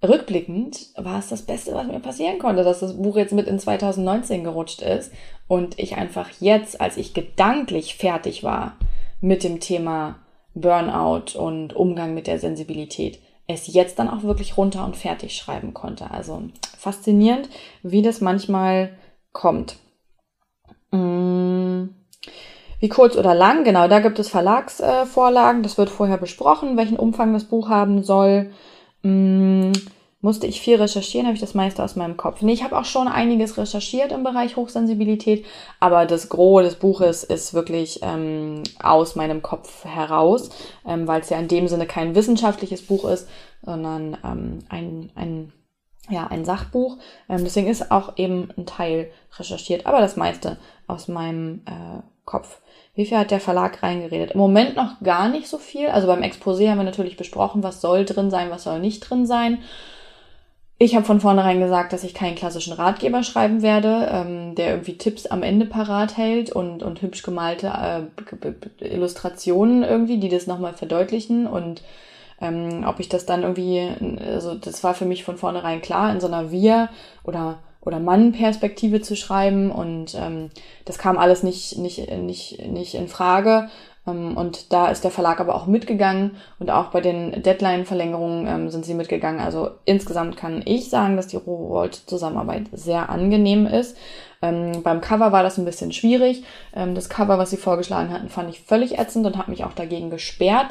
rückblickend 0.02 0.88
war 0.96 1.18
es 1.18 1.28
das 1.28 1.42
Beste, 1.42 1.74
was 1.74 1.86
mir 1.86 2.00
passieren 2.00 2.38
konnte, 2.38 2.62
dass 2.62 2.80
das 2.80 2.96
Buch 2.96 3.16
jetzt 3.16 3.32
mit 3.32 3.46
in 3.46 3.58
2019 3.58 4.44
gerutscht 4.44 4.82
ist 4.82 5.12
und 5.48 5.78
ich 5.78 5.96
einfach 5.96 6.28
jetzt, 6.40 6.80
als 6.80 6.98
ich 6.98 7.14
gedanklich 7.14 7.96
fertig 7.96 8.44
war 8.44 8.76
mit 9.22 9.42
dem 9.42 9.60
Thema 9.60 10.18
Burnout 10.54 11.38
und 11.38 11.74
Umgang 11.74 12.12
mit 12.12 12.26
der 12.26 12.38
Sensibilität, 12.38 13.20
es 13.54 13.72
jetzt 13.72 13.98
dann 13.98 14.08
auch 14.08 14.22
wirklich 14.22 14.56
runter 14.56 14.84
und 14.84 14.96
fertig 14.96 15.36
schreiben 15.36 15.74
konnte. 15.74 16.10
Also 16.10 16.42
faszinierend, 16.78 17.48
wie 17.82 18.02
das 18.02 18.20
manchmal 18.20 18.90
kommt. 19.32 19.76
Mm. 20.90 21.88
Wie 22.80 22.88
kurz 22.88 23.16
oder 23.16 23.34
lang, 23.34 23.64
genau, 23.64 23.88
da 23.88 24.00
gibt 24.00 24.18
es 24.18 24.30
Verlagsvorlagen. 24.30 25.62
das 25.62 25.76
wird 25.76 25.90
vorher 25.90 26.16
besprochen, 26.16 26.78
welchen 26.78 26.96
Umfang 26.96 27.34
das 27.34 27.44
Buch 27.44 27.68
haben 27.68 28.02
soll. 28.02 28.52
Musste 30.22 30.46
ich 30.46 30.60
viel 30.60 30.76
recherchieren, 30.76 31.26
habe 31.26 31.34
ich 31.34 31.40
das 31.40 31.54
meiste 31.54 31.82
aus 31.82 31.96
meinem 31.96 32.18
Kopf. 32.18 32.42
Nee, 32.42 32.52
ich 32.52 32.62
habe 32.62 32.78
auch 32.78 32.84
schon 32.84 33.08
einiges 33.08 33.56
recherchiert 33.56 34.12
im 34.12 34.22
Bereich 34.22 34.56
Hochsensibilität, 34.56 35.46
aber 35.78 36.04
das 36.04 36.28
Gros 36.28 36.62
des 36.62 36.74
Buches 36.74 37.24
ist 37.24 37.54
wirklich 37.54 38.00
ähm, 38.02 38.62
aus 38.82 39.16
meinem 39.16 39.40
Kopf 39.40 39.86
heraus, 39.86 40.50
ähm, 40.86 41.08
weil 41.08 41.22
es 41.22 41.30
ja 41.30 41.38
in 41.38 41.48
dem 41.48 41.68
Sinne 41.68 41.86
kein 41.86 42.14
wissenschaftliches 42.14 42.82
Buch 42.82 43.06
ist, 43.06 43.28
sondern 43.62 44.18
ähm, 44.22 44.58
ein, 44.68 45.10
ein, 45.14 45.52
ja, 46.10 46.26
ein 46.26 46.44
Sachbuch. 46.44 46.98
Ähm, 47.30 47.42
deswegen 47.42 47.68
ist 47.68 47.90
auch 47.90 48.18
eben 48.18 48.50
ein 48.58 48.66
Teil 48.66 49.10
recherchiert, 49.38 49.86
aber 49.86 50.00
das 50.00 50.16
meiste 50.16 50.58
aus 50.86 51.08
meinem 51.08 51.62
äh, 51.64 52.02
Kopf. 52.26 52.60
Wie 52.94 53.06
viel 53.06 53.16
hat 53.16 53.30
der 53.30 53.40
Verlag 53.40 53.82
reingeredet? 53.82 54.32
Im 54.32 54.40
Moment 54.40 54.76
noch 54.76 55.00
gar 55.02 55.30
nicht 55.30 55.48
so 55.48 55.56
viel. 55.56 55.88
Also 55.88 56.06
beim 56.06 56.22
Exposé 56.22 56.68
haben 56.68 56.78
wir 56.78 56.84
natürlich 56.84 57.16
besprochen, 57.16 57.62
was 57.62 57.80
soll 57.80 58.04
drin 58.04 58.30
sein, 58.30 58.50
was 58.50 58.64
soll 58.64 58.80
nicht 58.80 59.00
drin 59.00 59.24
sein. 59.24 59.58
Ich 60.82 60.96
habe 60.96 61.04
von 61.04 61.20
vornherein 61.20 61.60
gesagt, 61.60 61.92
dass 61.92 62.04
ich 62.04 62.14
keinen 62.14 62.36
klassischen 62.36 62.72
Ratgeber 62.72 63.22
schreiben 63.22 63.60
werde, 63.60 64.08
ähm, 64.10 64.54
der 64.54 64.70
irgendwie 64.70 64.96
Tipps 64.96 65.26
am 65.26 65.42
Ende 65.42 65.66
parat 65.66 66.16
hält 66.16 66.50
und, 66.52 66.82
und 66.82 67.02
hübsch 67.02 67.22
gemalte 67.22 67.70
äh, 68.80 68.86
Illustrationen 68.86 69.82
irgendwie, 69.82 70.16
die 70.16 70.30
das 70.30 70.46
nochmal 70.46 70.72
verdeutlichen 70.72 71.46
und 71.46 71.82
ähm, 72.40 72.86
ob 72.86 72.98
ich 72.98 73.10
das 73.10 73.26
dann 73.26 73.42
irgendwie, 73.42 73.90
also 74.26 74.54
das 74.54 74.82
war 74.82 74.94
für 74.94 75.04
mich 75.04 75.22
von 75.22 75.36
vornherein 75.36 75.82
klar, 75.82 76.10
in 76.14 76.20
so 76.20 76.28
einer 76.28 76.50
Wir- 76.50 76.88
oder 77.24 77.58
oder 77.82 77.98
Mann-Perspektive 77.98 79.00
zu 79.00 79.16
schreiben 79.16 79.70
und 79.70 80.14
ähm, 80.14 80.50
das 80.84 80.98
kam 80.98 81.16
alles 81.16 81.42
nicht, 81.42 81.78
nicht, 81.78 82.10
nicht, 82.10 82.66
nicht 82.66 82.94
in 82.94 83.08
Frage. 83.08 83.70
Ähm, 84.06 84.36
und 84.36 84.72
da 84.72 84.88
ist 84.88 85.04
der 85.04 85.10
Verlag 85.10 85.40
aber 85.40 85.54
auch 85.54 85.66
mitgegangen 85.66 86.36
und 86.58 86.70
auch 86.70 86.86
bei 86.86 87.00
den 87.00 87.42
Deadline-Verlängerungen 87.42 88.46
ähm, 88.46 88.70
sind 88.70 88.84
sie 88.84 88.94
mitgegangen. 88.94 89.40
Also 89.40 89.70
insgesamt 89.84 90.36
kann 90.36 90.62
ich 90.64 90.90
sagen, 90.90 91.16
dass 91.16 91.26
die 91.26 91.36
Rowold-Zusammenarbeit 91.36 92.64
sehr 92.72 93.10
angenehm 93.10 93.66
ist. 93.66 93.96
Ähm, 94.42 94.82
beim 94.82 95.00
Cover 95.00 95.32
war 95.32 95.42
das 95.42 95.58
ein 95.58 95.64
bisschen 95.64 95.92
schwierig. 95.92 96.44
Das 96.72 97.10
Cover, 97.10 97.36
was 97.38 97.50
sie 97.50 97.56
vorgeschlagen 97.56 98.10
hatten, 98.10 98.30
fand 98.30 98.48
ich 98.48 98.60
völlig 98.60 98.98
ätzend 98.98 99.26
und 99.26 99.36
habe 99.36 99.50
mich 99.50 99.64
auch 99.64 99.74
dagegen 99.74 100.08
gesperrt. 100.08 100.68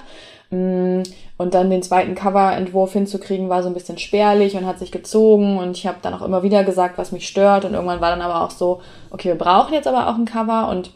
Mm, 0.50 1.04
und 1.38 1.54
dann 1.54 1.70
den 1.70 1.84
zweiten 1.84 2.16
Coverentwurf 2.16 2.94
hinzukriegen, 2.94 3.50
war 3.50 3.62
so 3.62 3.70
ein 3.70 3.74
bisschen 3.74 3.98
spärlich 3.98 4.56
und 4.56 4.66
hat 4.66 4.80
sich 4.80 4.92
gezogen. 4.92 5.58
Und 5.58 5.78
ich 5.78 5.86
habe 5.86 6.00
dann 6.02 6.14
auch 6.14 6.24
immer 6.24 6.44
wieder 6.44 6.64
gesagt, 6.64 6.98
was 6.98 7.12
mich 7.12 7.28
stört. 7.28 7.66
Und 7.66 7.74
irgendwann 7.74 8.02
war 8.02 8.10
dann 8.10 8.22
aber 8.22 8.44
auch 8.44 8.52
so, 8.52 8.82
okay, 9.12 9.30
wir 9.30 9.38
brauchen 9.38 9.74
jetzt 9.74 9.88
aber 9.88 10.08
auch 10.08 10.16
ein 10.16 10.26
Cover 10.26 10.70
und 10.70 10.92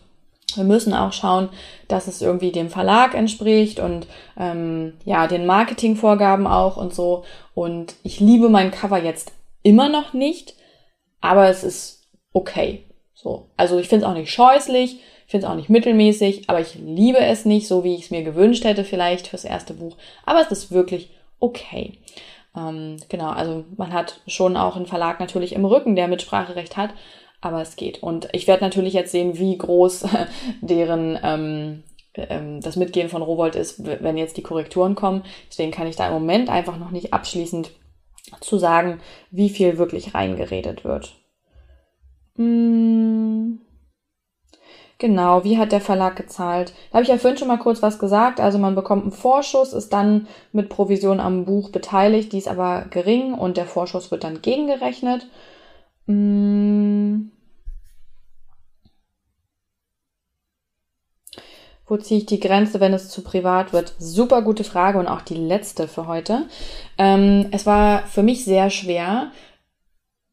wir 0.57 0.63
müssen 0.63 0.93
auch 0.93 1.13
schauen, 1.13 1.49
dass 1.87 2.07
es 2.07 2.21
irgendwie 2.21 2.51
dem 2.51 2.69
Verlag 2.69 3.13
entspricht 3.13 3.79
und 3.79 4.07
ähm, 4.37 4.93
ja, 5.05 5.27
den 5.27 5.45
Marketingvorgaben 5.45 6.47
auch 6.47 6.77
und 6.77 6.93
so. 6.93 7.23
Und 7.53 7.95
ich 8.03 8.19
liebe 8.19 8.49
mein 8.49 8.71
Cover 8.71 9.01
jetzt 9.01 9.31
immer 9.63 9.89
noch 9.89 10.13
nicht, 10.13 10.55
aber 11.21 11.49
es 11.49 11.63
ist 11.63 12.03
okay. 12.33 12.85
So. 13.13 13.47
Also 13.57 13.79
ich 13.79 13.87
finde 13.87 14.05
es 14.05 14.11
auch 14.11 14.15
nicht 14.15 14.31
scheußlich, 14.31 14.99
ich 15.25 15.31
finde 15.31 15.47
es 15.47 15.51
auch 15.51 15.55
nicht 15.55 15.69
mittelmäßig, 15.69 16.49
aber 16.49 16.59
ich 16.59 16.75
liebe 16.75 17.19
es 17.19 17.45
nicht, 17.45 17.67
so 17.67 17.83
wie 17.83 17.95
ich 17.95 18.05
es 18.05 18.11
mir 18.11 18.23
gewünscht 18.23 18.65
hätte, 18.65 18.83
vielleicht 18.83 19.27
fürs 19.27 19.45
erste 19.45 19.73
Buch. 19.73 19.95
Aber 20.25 20.41
es 20.41 20.51
ist 20.51 20.71
wirklich 20.71 21.09
okay. 21.39 21.99
Ähm, 22.55 22.97
genau, 23.09 23.29
also 23.29 23.65
man 23.77 23.93
hat 23.93 24.21
schon 24.27 24.57
auch 24.57 24.75
einen 24.75 24.85
Verlag 24.85 25.19
natürlich 25.19 25.53
im 25.53 25.65
Rücken, 25.65 25.95
der 25.95 26.07
Mitspracherecht 26.07 26.77
hat, 26.77 26.91
aber 27.45 27.61
es 27.61 27.75
geht. 27.75 28.01
Und 28.01 28.29
ich 28.31 28.47
werde 28.47 28.63
natürlich 28.63 28.93
jetzt 28.93 29.11
sehen, 29.11 29.37
wie 29.37 29.57
groß 29.57 30.05
deren 30.61 31.19
ähm, 31.23 31.83
ähm, 32.15 32.61
das 32.61 32.75
Mitgehen 32.75 33.09
von 33.09 33.21
Rowold 33.21 33.55
ist, 33.55 33.83
wenn 33.85 34.17
jetzt 34.17 34.37
die 34.37 34.43
Korrekturen 34.43 34.95
kommen. 34.95 35.23
Deswegen 35.49 35.71
kann 35.71 35.87
ich 35.87 35.95
da 35.95 36.07
im 36.07 36.13
Moment 36.13 36.49
einfach 36.49 36.77
noch 36.77 36.91
nicht 36.91 37.13
abschließend 37.13 37.71
zu 38.39 38.57
sagen, 38.57 38.99
wie 39.31 39.49
viel 39.49 39.77
wirklich 39.77 40.13
reingeredet 40.13 40.83
wird. 40.83 41.15
Hm. 42.35 43.59
Genau, 44.99 45.43
wie 45.43 45.57
hat 45.57 45.73
der 45.73 45.81
Verlag 45.81 46.15
gezahlt? 46.15 46.73
Da 46.89 46.93
habe 46.95 47.03
ich 47.03 47.09
ja 47.09 47.17
vorhin 47.17 47.37
schon 47.37 47.49
mal 47.49 47.57
kurz 47.57 47.81
was 47.81 47.99
gesagt. 47.99 48.39
Also 48.39 48.57
man 48.57 48.73
bekommt 48.73 49.03
einen 49.03 49.11
Vorschuss, 49.11 49.73
ist 49.73 49.91
dann 49.91 50.27
mit 50.53 50.69
Provision 50.69 51.19
am 51.19 51.43
Buch 51.43 51.71
beteiligt, 51.71 52.31
die 52.31 52.37
ist 52.37 52.47
aber 52.47 52.85
gering 52.89 53.33
und 53.33 53.57
der 53.57 53.65
Vorschuss 53.65 54.11
wird 54.11 54.23
dann 54.23 54.41
gegengerechnet. 54.41 55.27
Hm. 56.07 57.32
Wo 61.85 61.97
ziehe 61.97 62.19
ich 62.21 62.25
die 62.25 62.39
Grenze, 62.39 62.79
wenn 62.79 62.93
es 62.93 63.09
zu 63.09 63.21
privat 63.23 63.73
wird? 63.73 63.93
Super 63.99 64.41
gute 64.41 64.63
Frage 64.63 64.99
und 64.99 65.07
auch 65.07 65.21
die 65.21 65.35
letzte 65.35 65.87
für 65.87 66.07
heute. 66.07 66.43
Ähm, 66.97 67.47
es 67.51 67.65
war 67.65 68.03
für 68.07 68.23
mich 68.23 68.45
sehr 68.45 68.69
schwer, 68.69 69.31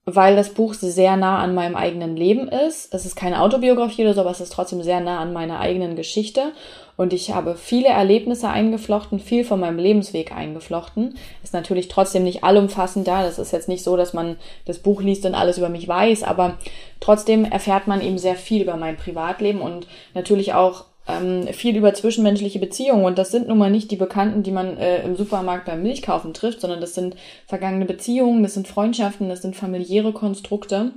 weil 0.05 0.37
das 0.37 0.51
Buch 0.51 0.75
sehr 0.75 1.17
nah 1.17 1.39
an 1.39 1.55
meinem 1.55 1.77
eigenen 1.77 2.17
Leben 2.17 2.49
ist. 2.49 2.95
Es 2.95 3.05
ist 3.05 3.17
keine 3.17 3.43
Autobiografie 3.43 4.03
oder 4.03 4.15
so, 4.15 4.21
aber 4.21 4.31
es 4.31 4.41
ist 4.41 4.53
trotzdem 4.53 4.83
sehr 4.83 5.01
nah 5.01 5.21
an 5.21 5.33
meiner 5.33 5.61
eigenen 5.61 5.97
Geschichte. 5.97 6.53
Und 6.97 7.13
ich 7.13 7.33
habe 7.33 7.57
viele 7.57 7.89
Erlebnisse 7.89 8.49
eingeflochten, 8.49 9.21
viel 9.21 9.45
von 9.45 9.59
meinem 9.59 9.79
Lebensweg 9.79 10.33
eingeflochten. 10.33 11.17
Ist 11.43 11.55
natürlich 11.55 11.89
trotzdem 11.89 12.25
nicht 12.25 12.45
allumfassend 12.45 13.09
da. 13.09 13.23
Das 13.23 13.39
ist 13.39 13.53
jetzt 13.53 13.69
nicht 13.69 13.83
so, 13.83 13.97
dass 13.97 14.13
man 14.13 14.37
das 14.67 14.79
Buch 14.79 15.03
liest 15.03 15.25
und 15.27 15.35
alles 15.35 15.59
über 15.59 15.69
mich 15.69 15.89
weiß, 15.89 16.23
aber 16.23 16.59
trotzdem 17.01 17.45
erfährt 17.45 17.87
man 17.87 18.01
eben 18.01 18.19
sehr 18.19 18.37
viel 18.37 18.63
über 18.63 18.77
mein 18.77 18.97
Privatleben 18.97 19.61
und 19.61 19.87
natürlich 20.15 20.55
auch 20.55 20.85
ähm, 21.11 21.49
viel 21.49 21.77
über 21.77 21.95
zwischenmenschliche 21.95 22.59
Beziehungen. 22.59 23.05
Und 23.05 23.19
das 23.19 23.31
sind 23.31 23.49
nun 23.49 23.59
mal 23.59 23.71
nicht 23.71 23.91
die 23.91 23.97
Bekannten, 23.97 24.43
die 24.43 24.51
man 24.51 24.77
äh, 24.77 25.03
im 25.03 25.17
Supermarkt 25.17 25.67
beim 25.67 25.83
Milchkaufen 25.83 26.35
trifft, 26.35 26.61
sondern 26.61 26.81
das 26.81 26.95
sind 26.95 27.17
vergangene 27.47 27.87
Beziehungen, 27.87 28.43
das 28.43 28.55
sind 28.55 28.69
Freundschaften, 28.69 29.29
das 29.29 29.43
sind 29.43 29.57
familiäre 29.57 30.13
Konstrukte. 30.13 30.93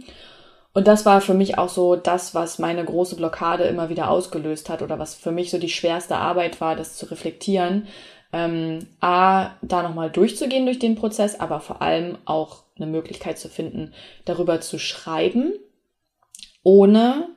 Und 0.73 0.87
das 0.87 1.05
war 1.05 1.21
für 1.21 1.35
mich 1.35 1.57
auch 1.57 1.69
so 1.69 1.95
das, 1.95 2.33
was 2.33 2.57
meine 2.57 2.83
große 2.83 3.15
Blockade 3.15 3.63
immer 3.65 3.89
wieder 3.89 4.09
ausgelöst 4.09 4.69
hat 4.69 4.81
oder 4.81 4.97
was 4.97 5.13
für 5.13 5.31
mich 5.31 5.51
so 5.51 5.59
die 5.59 5.69
schwerste 5.69 6.17
Arbeit 6.17 6.61
war, 6.61 6.75
das 6.75 6.95
zu 6.95 7.05
reflektieren. 7.05 7.87
Ähm, 8.31 8.87
A, 8.99 9.51
da 9.61 9.83
nochmal 9.83 10.09
durchzugehen 10.09 10.65
durch 10.65 10.79
den 10.79 10.95
Prozess, 10.95 11.39
aber 11.39 11.59
vor 11.59 11.83
allem 11.83 12.17
auch 12.25 12.63
eine 12.75 12.87
Möglichkeit 12.87 13.37
zu 13.37 13.49
finden, 13.49 13.93
darüber 14.25 14.61
zu 14.61 14.79
schreiben, 14.79 15.53
ohne 16.63 17.27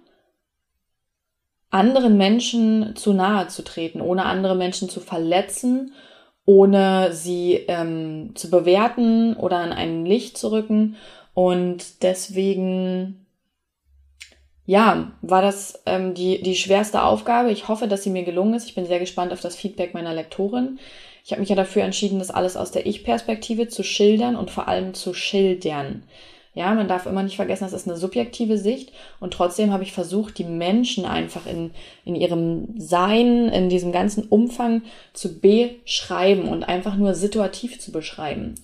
anderen 1.77 2.17
Menschen 2.17 2.97
zu 2.97 3.13
nahe 3.13 3.49
zu 3.49 3.63
treten, 3.63 4.01
ohne 4.01 4.25
andere 4.25 4.57
Menschen 4.57 4.89
zu 4.89 5.01
verletzen, 5.01 5.93
ohne 6.47 7.13
sie 7.13 7.65
ähm, 7.69 8.33
zu 8.35 8.51
bewerten 8.51 9.35
oder 9.35 9.59
an 9.59 9.73
ein 9.73 10.07
Licht 10.07 10.39
zu 10.39 10.51
rücken. 10.51 10.97
Und 11.35 12.03
deswegen, 12.03 13.27
ja, 14.65 15.13
war 15.21 15.43
das 15.43 15.83
ähm, 15.85 16.15
die, 16.15 16.43
die 16.43 16.57
schwerste 16.57 17.03
Aufgabe. 17.03 17.53
Ich 17.53 17.69
hoffe, 17.69 17.89
dass 17.89 18.03
sie 18.03 18.11
mir 18.11 18.25
gelungen 18.25 18.55
ist. 18.55 18.67
Ich 18.67 18.75
bin 18.75 18.87
sehr 18.87 19.01
gespannt 19.01 19.33
auf 19.33 19.43
das 19.43 19.55
Feedback 19.55 19.93
meiner 19.93 20.15
Lektorin. 20.15 20.79
Ich 21.25 21.33
habe 21.33 21.41
mich 21.41 21.51
ja 21.51 21.57
dafür 21.57 21.83
entschieden, 21.83 22.21
das 22.21 22.31
alles 22.31 22.57
aus 22.57 22.71
der 22.71 22.87
Ich-Perspektive 22.87 23.69
zu 23.69 23.83
schildern 23.83 24.37
und 24.37 24.51
vor 24.51 24.67
allem 24.67 24.95
zu 24.95 25.13
schildern. 25.13 26.05
Ja, 26.57 26.73
man 26.73 26.89
darf 26.89 27.05
immer 27.05 27.23
nicht 27.23 27.37
vergessen, 27.37 27.65
das 27.65 27.75
ist 27.75 27.87
eine 27.87 27.99
subjektive 27.99 28.57
Sicht 28.57 28.91
und 29.21 29.35
trotzdem 29.35 29.75
habe 29.75 29.83
ich 29.83 29.93
versucht, 29.93 30.39
die 30.39 30.45
Menschen 30.45 31.05
einfach 31.05 31.47
in, 31.47 31.71
in 32.07 32.17
ihrem 32.17 32.69
Sein, 32.79 33.51
in 33.51 33.69
diesem 33.69 33.93
ganzen 33.93 34.25
Umfang 34.25 34.81
zu 35.13 35.39
beschreiben 35.39 36.49
und 36.49 36.65
einfach 36.65 36.97
nur 36.97 37.15
situativ 37.15 37.79
zu 37.79 37.93
beschreiben, 37.93 38.55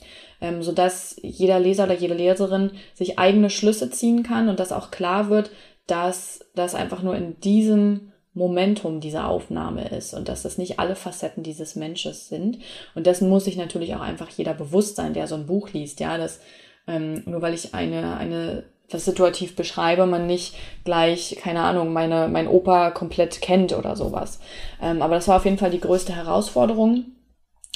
ähm, 0.41 0.63
sodass 0.63 1.17
jeder 1.23 1.61
Leser 1.61 1.85
oder 1.85 1.95
jede 1.95 2.15
Leserin 2.15 2.71
sich 2.95 3.19
eigene 3.19 3.51
Schlüsse 3.51 3.91
ziehen 3.91 4.23
kann 4.23 4.49
und 4.49 4.59
dass 4.59 4.73
auch 4.73 4.91
klar 4.91 5.29
wird, 5.29 5.51
dass 5.87 6.47
das 6.55 6.75
einfach 6.75 7.03
nur 7.03 7.15
in 7.15 7.39
diesem 7.41 8.13
Momentum 8.33 9.01
dieser 9.01 9.29
Aufnahme 9.29 9.89
ist 9.91 10.15
und 10.15 10.31
dass 10.31 10.41
das 10.41 10.57
nicht 10.57 10.79
alle 10.79 10.97
Facetten 10.97 11.43
dieses 11.43 11.77
Mensches 11.77 12.31
sind. 12.31 12.59
Und 12.95 13.07
dessen 13.07 13.29
muss 13.29 13.45
sich 13.45 13.59
natürlich 13.59 13.95
auch 13.95 14.01
einfach 14.01 14.31
jeder 14.31 14.55
bewusst 14.55 14.97
sein, 14.97 15.13
der 15.13 15.27
so 15.27 15.35
ein 15.35 15.45
Buch 15.45 15.75
liest, 15.75 16.01
ja, 16.01 16.17
dass 16.17 16.41
ähm, 16.87 17.23
nur 17.27 17.43
weil 17.43 17.55
ich 17.55 17.75
eine, 17.75 18.17
eine 18.17 18.65
das 18.93 19.05
situativ 19.05 19.57
beschreibe, 19.57 20.07
man 20.07 20.27
nicht 20.27 20.55
gleich, 20.85 21.37
keine 21.41 21.63
Ahnung, 21.63 21.93
meine, 21.93 22.29
mein 22.29 22.49
Opa 22.49 22.91
komplett 22.91 23.41
kennt 23.41 23.73
oder 23.77 23.97
sowas. 23.97 24.41
Ähm, 24.81 25.03
aber 25.03 25.15
das 25.15 25.29
war 25.29 25.37
auf 25.37 25.45
jeden 25.45 25.59
Fall 25.59 25.71
die 25.71 25.81
größte 25.81 26.15
Herausforderung. 26.15 27.07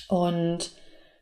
Und 0.09 0.71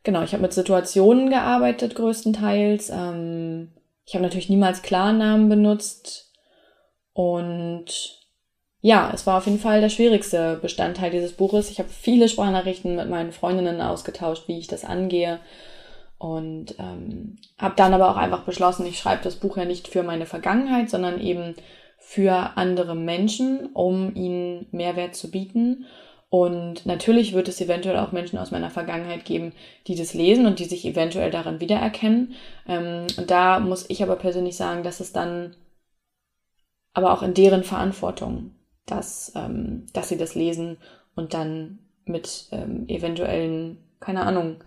genau, 0.03 0.23
ich 0.23 0.33
habe 0.33 0.43
mit 0.43 0.53
Situationen 0.53 1.31
gearbeitet 1.31 1.95
größtenteils. 1.95 2.91
Ähm, 2.91 3.73
ich 4.05 4.15
habe 4.15 4.25
natürlich 4.25 4.49
niemals 4.49 4.83
Klarnamen 4.83 5.49
benutzt. 5.49 6.33
Und 7.13 8.21
ja, 8.81 9.11
es 9.15 9.27
war 9.27 9.39
auf 9.39 9.47
jeden 9.47 9.61
Fall 9.61 9.81
der 9.81 9.89
schwierigste 9.89 10.59
Bestandteil 10.61 11.11
dieses 11.11 11.33
Buches. 11.33 11.71
Ich 11.71 11.79
habe 11.79 11.89
viele 11.89 12.29
Sprachnachrichten 12.29 12.97
mit 12.97 13.09
meinen 13.09 13.33
Freundinnen 13.33 13.81
ausgetauscht, 13.81 14.49
wie 14.49 14.59
ich 14.59 14.67
das 14.67 14.85
angehe. 14.85 15.41
Und 16.19 16.77
ähm, 16.79 17.37
habe 17.59 17.75
dann 17.77 17.93
aber 17.93 18.11
auch 18.11 18.17
einfach 18.17 18.45
beschlossen, 18.45 18.87
ich 18.87 18.99
schreibe 18.99 19.23
das 19.23 19.37
Buch 19.37 19.57
ja 19.57 19.65
nicht 19.65 19.89
für 19.89 20.03
meine 20.03 20.27
Vergangenheit, 20.27 20.89
sondern 20.89 21.21
eben 21.21 21.55
für 21.99 22.57
andere 22.57 22.95
Menschen, 22.95 23.71
um 23.75 24.15
ihnen 24.15 24.67
Mehrwert 24.71 25.15
zu 25.15 25.31
bieten. 25.31 25.87
Und 26.31 26.87
natürlich 26.87 27.33
wird 27.33 27.49
es 27.49 27.61
eventuell 27.61 27.99
auch 27.99 28.13
Menschen 28.13 28.39
aus 28.39 28.51
meiner 28.51 28.71
Vergangenheit 28.71 29.25
geben, 29.25 29.53
die 29.87 29.95
das 29.95 30.15
lesen 30.15 30.47
und 30.47 30.59
die 30.59 30.65
sich 30.65 30.85
eventuell 30.85 31.31
darin 31.31 31.61
wiedererkennen. 31.61 32.35
Ähm, 32.67 33.07
und 33.17 33.31
da 33.31 33.61
muss 33.61 33.89
ich 33.89 34.03
aber 34.03 34.17
persönlich 34.17 34.57
sagen, 34.57 34.83
dass 34.83 35.01
es 35.01 35.13
dann 35.13 35.57
aber 36.93 37.13
auch 37.13 37.23
in 37.23 37.35
deren 37.35 37.65
Verantwortung 37.65 38.53
dass, 38.87 39.33
ähm, 39.35 39.87
dass 39.93 40.09
sie 40.09 40.19
das 40.19 40.35
lesen 40.35 40.79
und 41.15 41.35
dann 41.35 41.79
mit 42.05 42.49
ähm, 42.53 42.87
eventuellen, 42.89 43.79
keine 44.01 44.23
Ahnung, 44.25 44.63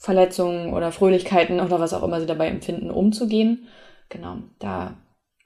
Verletzungen 0.00 0.72
oder 0.72 0.92
Fröhlichkeiten 0.92 1.60
oder 1.60 1.78
was 1.78 1.92
auch 1.92 2.02
immer 2.02 2.20
sie 2.20 2.26
dabei 2.26 2.48
empfinden, 2.48 2.90
umzugehen. 2.90 3.68
Genau, 4.08 4.38
da 4.58 4.96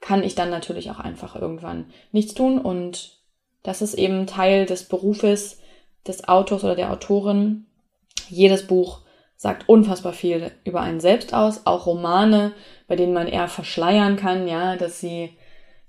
kann 0.00 0.22
ich 0.22 0.36
dann 0.36 0.48
natürlich 0.48 0.92
auch 0.92 1.00
einfach 1.00 1.34
irgendwann 1.34 1.86
nichts 2.12 2.34
tun 2.34 2.60
und 2.60 3.18
das 3.64 3.82
ist 3.82 3.94
eben 3.94 4.26
Teil 4.26 4.64
des 4.64 4.84
Berufes 4.84 5.58
des 6.06 6.28
Autors 6.28 6.62
oder 6.62 6.76
der 6.76 6.92
Autorin. 6.92 7.66
Jedes 8.28 8.66
Buch 8.66 9.00
sagt 9.36 9.68
unfassbar 9.68 10.12
viel 10.12 10.52
über 10.64 10.80
einen 10.80 11.00
selbst 11.00 11.34
aus, 11.34 11.66
auch 11.66 11.86
Romane, 11.86 12.52
bei 12.86 12.94
denen 12.94 13.12
man 13.12 13.26
eher 13.26 13.48
verschleiern 13.48 14.16
kann, 14.16 14.46
ja, 14.46 14.76
dass 14.76 15.00
sie 15.00 15.36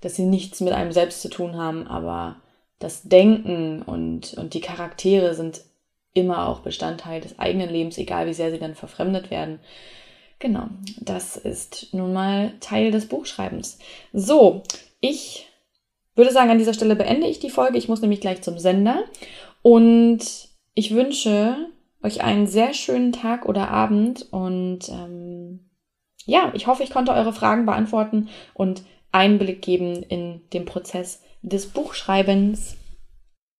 dass 0.00 0.16
sie 0.16 0.26
nichts 0.26 0.60
mit 0.60 0.72
einem 0.72 0.92
selbst 0.92 1.22
zu 1.22 1.28
tun 1.28 1.56
haben, 1.56 1.86
aber 1.86 2.36
das 2.78 3.04
Denken 3.04 3.82
und, 3.82 4.34
und 4.34 4.54
die 4.54 4.60
Charaktere 4.60 5.34
sind 5.34 5.62
immer 6.16 6.48
auch 6.48 6.60
Bestandteil 6.60 7.20
des 7.20 7.38
eigenen 7.38 7.70
Lebens, 7.70 7.98
egal 7.98 8.26
wie 8.26 8.34
sehr 8.34 8.50
sie 8.50 8.58
dann 8.58 8.74
verfremdet 8.74 9.30
werden. 9.30 9.60
Genau, 10.38 10.68
das 11.00 11.36
ist 11.36 11.94
nun 11.94 12.12
mal 12.12 12.52
Teil 12.60 12.90
des 12.90 13.08
Buchschreibens. 13.08 13.78
So, 14.12 14.62
ich 15.00 15.46
würde 16.14 16.32
sagen, 16.32 16.50
an 16.50 16.58
dieser 16.58 16.74
Stelle 16.74 16.96
beende 16.96 17.26
ich 17.26 17.38
die 17.38 17.50
Folge. 17.50 17.78
Ich 17.78 17.88
muss 17.88 18.00
nämlich 18.00 18.20
gleich 18.20 18.42
zum 18.42 18.58
Sender. 18.58 19.04
Und 19.62 20.48
ich 20.74 20.94
wünsche 20.94 21.56
euch 22.02 22.22
einen 22.22 22.46
sehr 22.46 22.74
schönen 22.74 23.12
Tag 23.12 23.46
oder 23.46 23.68
Abend. 23.68 24.26
Und 24.30 24.88
ähm, 24.90 25.70
ja, 26.24 26.52
ich 26.54 26.66
hoffe, 26.66 26.82
ich 26.82 26.90
konnte 26.90 27.12
eure 27.12 27.32
Fragen 27.32 27.66
beantworten 27.66 28.28
und 28.54 28.82
Einblick 29.12 29.62
geben 29.62 30.02
in 30.02 30.42
den 30.52 30.66
Prozess 30.66 31.22
des 31.42 31.66
Buchschreibens. 31.66 32.76